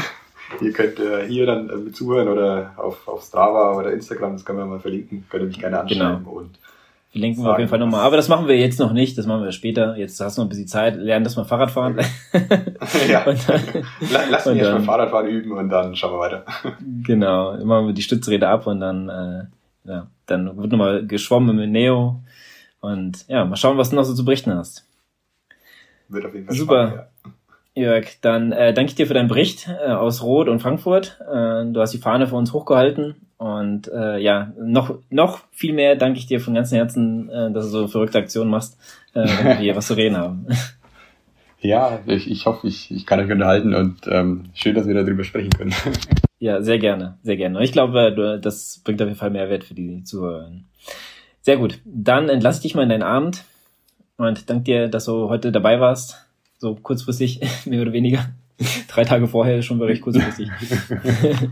[0.60, 4.58] ihr könnt äh, hier dann äh, zuhören oder auf, auf Strava oder Instagram, das können
[4.58, 6.30] wir mal verlinken, könnt ihr mich gerne anschauen genau.
[6.30, 6.58] und
[7.12, 8.00] Verlinken wir auf jeden Fall nochmal.
[8.00, 9.96] Aber das machen wir jetzt noch nicht, das machen wir später.
[9.98, 12.00] Jetzt hast du noch ein bisschen Zeit, lernen das mal Fahrradfahren.
[13.08, 13.24] ja.
[13.24, 13.60] und dann,
[14.30, 16.44] Lass mich erstmal Fahrradfahren üben und dann schauen wir weiter.
[17.04, 19.44] genau, machen wir die Stützräder ab und dann, äh,
[19.84, 22.22] ja, dann wird nochmal geschwommen mit Neo
[22.82, 24.86] und ja, mal schauen, was du noch so zu berichten hast.
[26.08, 26.88] Wird auf jeden Fall Super.
[26.88, 27.32] Spannend, ja.
[27.74, 31.18] Jörg, dann äh, danke ich dir für deinen Bericht äh, aus Rot und Frankfurt.
[31.22, 35.96] Äh, du hast die Fahne für uns hochgehalten und äh, ja, noch noch viel mehr
[35.96, 38.78] danke ich dir von ganzem Herzen, äh, dass du so verrückte Aktionen machst,
[39.14, 40.46] äh, wenn wir hier was zu reden haben.
[41.64, 45.22] Ja, ich, ich hoffe, ich, ich kann euch unterhalten und ähm, schön, dass wir darüber
[45.22, 45.72] sprechen können.
[46.40, 47.62] Ja, sehr gerne, sehr gerne.
[47.62, 50.50] Ich glaube, das bringt auf jeden Fall Mehrwert für die Zuhörer.
[51.42, 51.80] Sehr gut.
[51.84, 53.44] Dann entlasse ich dich mal in deinen Abend
[54.16, 56.26] und danke dir, dass du heute dabei warst.
[56.58, 58.30] So kurzfristig, mehr oder weniger.
[58.88, 60.48] Drei Tage vorher schon recht kurzfristig.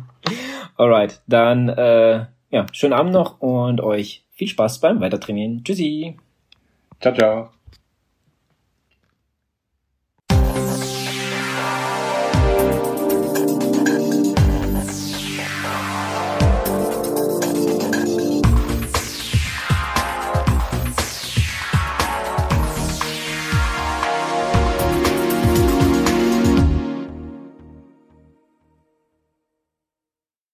[0.77, 5.63] Alright, dann äh, ja, schönen Abend noch und euch viel Spaß beim Weitertrainieren.
[5.65, 6.17] Tschüssi.
[7.01, 7.60] Ciao, ciao.